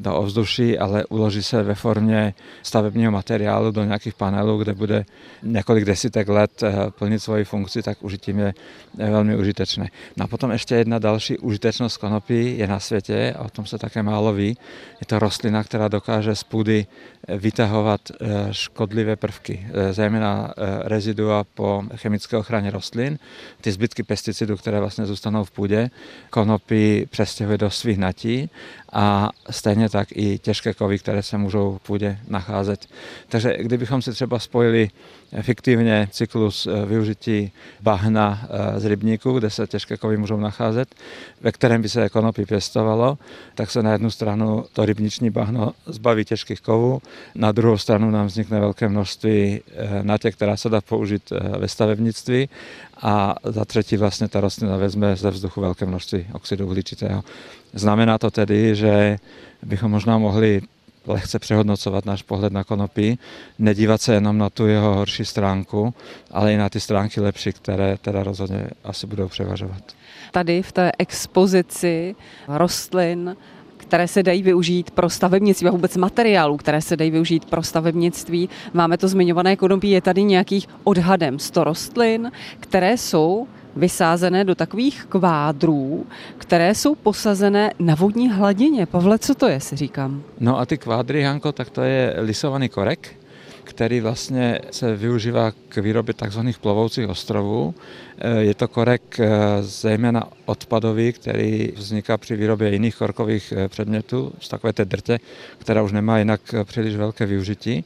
do 0.00 0.16
ovzduší, 0.16 0.78
ale 0.78 1.04
uloží 1.06 1.42
se 1.42 1.62
ve 1.62 1.74
formě 1.74 2.34
stavebního 2.62 3.12
materiálu 3.12 3.70
do 3.70 3.84
nějakých 3.84 4.14
panelů, 4.14 4.58
kde 4.58 4.74
bude 4.74 5.04
několik 5.42 5.84
desítek 5.84 6.28
let 6.28 6.62
plnit 6.98 7.22
svoji 7.22 7.44
funkci, 7.44 7.82
tak 7.82 8.02
užitím 8.02 8.38
je 8.38 8.54
velmi 8.94 9.36
užitečné. 9.36 9.88
No 10.16 10.24
a 10.24 10.28
potom 10.28 10.50
ještě 10.50 10.74
jedna 10.74 10.98
další 10.98 11.38
užitečnost 11.38 11.96
konopí 11.96 12.23
konopí 12.24 12.58
je 12.58 12.66
na 12.66 12.80
světě 12.80 13.34
a 13.38 13.44
o 13.44 13.48
tom 13.48 13.66
se 13.66 13.78
také 13.78 14.02
málo 14.02 14.32
ví. 14.32 14.56
Je 15.00 15.06
to 15.06 15.18
rostlina, 15.18 15.64
která 15.64 15.88
dokáže 15.88 16.34
z 16.34 16.44
půdy 16.44 16.86
eh, 17.28 17.38
vytahovat 17.38 18.00
eh, 18.10 18.48
škodlivé 18.50 19.16
prvky, 19.16 19.66
eh, 19.68 19.92
zejména 19.92 20.54
rezidua 20.84 21.44
po 21.44 21.82
chemické 21.96 22.36
ochraně 22.36 22.70
rostlin, 22.70 23.18
ty 23.60 23.72
zbytky 23.72 24.02
pesticidů, 24.02 24.56
které 24.56 24.80
vlastně 24.80 25.06
zůstanou 25.06 25.44
v 25.44 25.50
půdě, 25.50 25.90
konopí 26.30 27.06
přestěhuje 27.10 27.58
do 27.58 27.70
svých 27.70 27.98
natí 27.98 28.50
a 28.92 29.30
stejně 29.50 29.88
tak 29.88 30.08
i 30.12 30.38
těžké 30.38 30.74
kovy, 30.74 30.98
které 30.98 31.22
se 31.22 31.38
můžou 31.38 31.78
v 31.78 31.86
půdě 31.86 32.18
nacházet. 32.28 32.86
Takže 33.28 33.56
kdybychom 33.60 34.02
si 34.02 34.12
třeba 34.12 34.38
spojili 34.38 34.90
fiktivně 35.40 36.08
cyklus 36.10 36.68
využití 36.86 37.52
bahna 37.80 38.48
z 38.76 38.84
rybníku, 38.84 39.38
kde 39.38 39.50
se 39.50 39.66
těžké 39.66 39.96
kovy 39.96 40.16
můžou 40.16 40.36
nacházet, 40.36 40.94
ve 41.40 41.52
kterém 41.52 41.82
by 41.82 41.88
se 41.88 42.08
konopí 42.08 42.44
pěstovalo, 42.44 43.18
tak 43.54 43.70
se 43.70 43.82
na 43.82 43.92
jednu 43.92 44.10
stranu 44.10 44.64
to 44.72 44.84
rybniční 44.84 45.30
bahno 45.30 45.72
zbaví 45.86 46.24
těžkých 46.24 46.60
kovů, 46.60 47.02
na 47.34 47.52
druhou 47.52 47.78
stranu 47.78 48.10
nám 48.10 48.26
vznikne 48.26 48.60
velké 48.60 48.88
množství 48.88 49.60
eh, 49.60 50.02
natě, 50.02 50.32
která 50.32 50.56
se 50.56 50.68
dá 50.68 50.80
použít 50.80 51.32
eh, 51.32 51.58
ve 51.58 51.68
stavebnictví 51.68 52.48
a 53.02 53.34
za 53.44 53.64
třetí 53.64 53.96
vlastně 53.96 54.28
ta 54.28 54.40
rostlina 54.40 54.76
vezme 54.76 55.16
ze 55.16 55.30
vzduchu 55.30 55.60
velké 55.60 55.86
množství 55.86 56.26
oxidu 56.32 56.66
uhličitého. 56.66 57.22
Znamená 57.72 58.18
to 58.18 58.30
tedy, 58.30 58.74
že 58.74 59.16
bychom 59.62 59.90
možná 59.90 60.18
mohli 60.18 60.62
lehce 61.06 61.38
přehodnocovat 61.38 62.04
náš 62.04 62.22
pohled 62.22 62.52
na 62.52 62.64
konopí, 62.64 63.18
nedívat 63.58 64.02
se 64.02 64.14
jenom 64.14 64.38
na 64.38 64.50
tu 64.50 64.66
jeho 64.66 64.94
horší 64.94 65.24
stránku, 65.24 65.94
ale 66.30 66.52
i 66.52 66.56
na 66.56 66.68
ty 66.68 66.80
stránky 66.80 67.20
lepší, 67.20 67.52
které 67.52 67.96
teda 67.96 68.22
rozhodně 68.22 68.66
asi 68.84 69.06
budou 69.06 69.28
převažovat. 69.28 69.82
Tady 70.30 70.62
v 70.62 70.72
té 70.72 70.92
expozici 70.98 72.14
rostlin 72.48 73.36
které 73.76 74.08
se 74.08 74.22
dají 74.22 74.42
využít 74.42 74.90
pro 74.90 75.10
stavebnictví 75.10 75.68
a 75.68 75.70
vůbec 75.70 75.96
materiálů, 75.96 76.56
které 76.56 76.80
se 76.80 76.96
dají 76.96 77.10
využít 77.10 77.44
pro 77.44 77.62
stavebnictví. 77.62 78.48
Máme 78.72 78.98
to 78.98 79.08
zmiňované 79.08 79.56
konopí, 79.56 79.90
je 79.90 80.00
tady 80.00 80.22
nějakých 80.22 80.68
odhadem 80.84 81.38
100 81.38 81.64
rostlin, 81.64 82.32
které 82.60 82.96
jsou 82.96 83.46
vysázené 83.76 84.44
do 84.44 84.54
takových 84.54 85.06
kvádrů, 85.08 86.06
které 86.38 86.74
jsou 86.74 86.94
posazené 86.94 87.72
na 87.78 87.94
vodní 87.94 88.30
hladině. 88.30 88.86
Pavle, 88.86 89.18
co 89.18 89.34
to 89.34 89.48
je, 89.48 89.60
si 89.60 89.76
říkám? 89.76 90.22
No 90.40 90.58
a 90.58 90.66
ty 90.66 90.78
kvádry, 90.78 91.22
Hanko, 91.22 91.52
tak 91.52 91.70
to 91.70 91.82
je 91.82 92.14
lisovaný 92.18 92.68
korek, 92.68 93.16
který 93.64 94.00
vlastně 94.00 94.60
se 94.70 94.96
využívá 94.96 95.52
k 95.68 95.76
výrobě 95.76 96.14
tzv. 96.14 96.40
plovoucích 96.60 97.08
ostrovů. 97.08 97.74
Eh, 98.18 98.40
je 98.40 98.54
to 98.54 98.68
korek 98.68 99.20
eh, 99.20 99.28
zejména 99.60 100.28
odpadový, 100.44 101.12
který 101.12 101.72
vzniká 101.76 102.18
při 102.18 102.36
výrobě 102.36 102.72
jiných 102.72 102.96
korkových 102.96 103.52
eh, 103.56 103.68
předmětů, 103.68 104.32
z 104.40 104.48
takové 104.48 104.72
té 104.72 104.84
drtě, 104.84 105.20
která 105.58 105.82
už 105.82 105.92
nemá 105.92 106.18
jinak 106.18 106.40
příliš 106.64 106.96
velké 106.96 107.26
využití. 107.26 107.84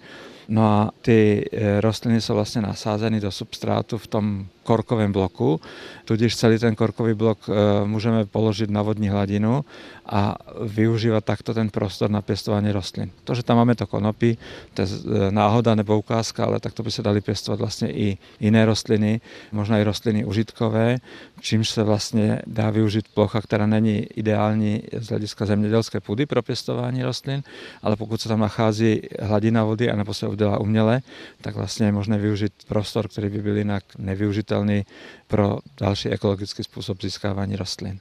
No 0.49 0.63
a 0.65 0.91
ty 1.03 1.45
rostliny 1.81 2.21
jsou 2.21 2.35
vlastně 2.35 2.63
nasázeny 2.63 3.21
do 3.21 3.31
substrátu 3.31 3.99
v 3.99 4.07
tom 4.07 4.47
korkovém 4.69 5.13
bloku, 5.13 5.61
tudíž 6.05 6.37
celý 6.37 6.59
ten 6.59 6.75
korkový 6.77 7.15
blok 7.15 7.39
eh, 7.49 7.53
můžeme 7.89 8.29
položit 8.29 8.71
na 8.71 8.83
vodní 8.83 9.09
hladinu 9.09 9.65
a 10.05 10.37
využívat 10.61 11.25
takto 11.25 11.55
ten 11.55 11.73
prostor 11.73 12.11
na 12.11 12.21
pěstování 12.23 12.73
rostlin. 12.73 13.11
To, 13.25 13.35
že 13.35 13.43
tam 13.43 13.57
máme 13.57 13.75
to 13.75 13.87
konopí, 13.87 14.39
to 14.75 14.83
je 14.83 14.89
eh, 14.89 15.31
náhoda 15.33 15.75
nebo 15.75 15.99
ukázka, 15.99 16.45
ale 16.45 16.61
takto 16.61 16.83
by 16.83 16.91
se 16.91 17.03
dali 17.03 17.21
pěstovat 17.21 17.61
vlastně 17.61 17.89
i 17.93 18.19
jiné 18.41 18.67
rostliny, 18.69 19.21
možná 19.53 19.79
i 19.79 19.85
rostliny 19.89 20.25
užitkové, 20.25 20.97
čímž 21.41 21.71
se 21.71 21.83
vlastně 21.83 22.43
dá 22.47 22.71
využít 22.71 23.09
plocha, 23.15 23.41
která 23.41 23.67
není 23.67 24.05
ideální 24.21 24.83
z 24.93 25.09
hlediska 25.09 25.47
zemědělské 25.47 26.01
půdy 26.01 26.27
pro 26.27 26.43
pěstování 26.43 27.03
rostlin, 27.03 27.43
ale 27.83 27.97
pokud 27.97 28.21
se 28.21 28.29
tam 28.29 28.41
nachází 28.41 29.01
hladina 29.23 29.65
vody 29.65 29.91
a 29.91 29.97
nebo 29.97 30.15
se 30.15 30.29
udělá 30.29 30.61
uměle, 30.61 31.01
tak 31.41 31.57
vlastně 31.57 31.87
je 31.87 31.93
možné 31.93 32.19
využít 32.19 32.53
prostor, 32.69 33.09
který 33.09 33.29
by 33.29 33.43
byl 33.43 33.57
jinak 33.57 33.85
nevyužitelný 33.99 34.58
použitelný 34.59 34.87
pro 35.27 35.59
další 35.81 36.09
ekologický 36.09 36.65
způsob 36.65 37.03
získávání 37.03 37.57
rostlin. 37.57 38.01